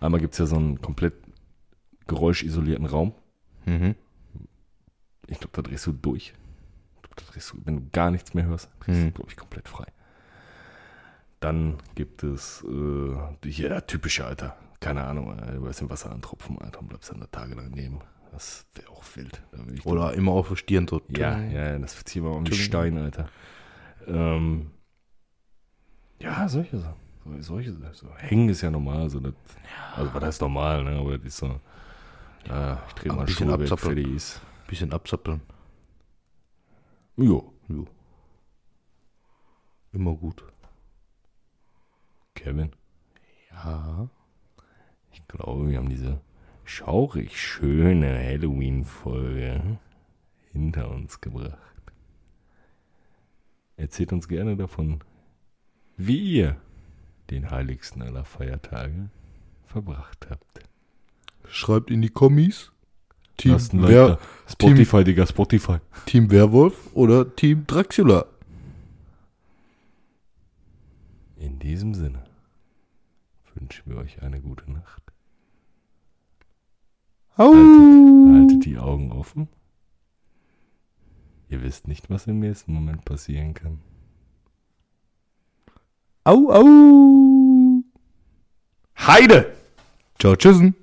[0.00, 1.14] einmal gibt es ja so einen komplett
[2.06, 3.14] geräuschisolierten Raum.
[3.64, 3.94] Mhm.
[5.28, 6.34] Ich glaube, da drehst du durch.
[7.00, 9.14] Glaub, da drehst du, wenn du gar nichts mehr hörst, drehst du, Mhm.
[9.14, 9.86] glaube ich, komplett frei.
[11.44, 14.56] Dann gibt es äh, ja, typische Alter.
[14.80, 17.98] Keine Ahnung, äh, du weißt im Wasser antropfen, Alter, und bleibst dann da tagelang neben.
[18.32, 19.42] Das wäre auch wild.
[19.84, 21.02] Oder immer auf der Stirn so.
[21.08, 22.58] ja, ja, ja, das ziehen wir mit Tschung.
[22.58, 23.28] Stein, Alter.
[24.06, 24.70] Ähm,
[26.18, 26.96] ja, solche Sachen.
[27.26, 27.76] So, solche.
[27.92, 29.10] So, hängen ist ja normal.
[29.10, 29.34] So, das,
[29.96, 30.98] Also, was heißt normal, ne?
[30.98, 31.60] Aber das ist so.
[32.48, 34.18] Ah, ich drehe mal ein bisschen abzappeln.
[34.66, 35.42] Bisschen abzappeln.
[37.18, 37.52] Jo.
[37.68, 37.86] Jo.
[39.92, 40.42] Immer gut.
[42.34, 42.70] Kevin,
[43.52, 44.08] Ja.
[45.12, 46.20] ich glaube, wir haben diese
[46.64, 49.78] schaurig schöne Halloween-Folge
[50.52, 51.58] hinter uns gebracht.
[53.76, 55.00] Erzählt uns gerne davon,
[55.96, 56.56] wie ihr
[57.30, 59.08] den heiligsten aller Feiertage
[59.66, 60.60] verbracht habt.
[61.48, 62.70] Schreibt in die Kommis.
[63.36, 64.18] Team, Wer.
[64.48, 65.78] Spotify, Digga, Spotify.
[66.06, 68.26] Team Werwolf oder Team Dracula.
[71.44, 72.24] In diesem Sinne
[73.54, 75.02] wünschen wir euch eine gute Nacht.
[77.36, 79.48] Haltet, haltet die Augen offen.
[81.50, 83.78] Ihr wisst nicht, was im nächsten Moment passieren kann.
[86.24, 87.82] Au, au.
[88.96, 89.54] Heide!
[90.18, 90.74] Ciao, tschüssen.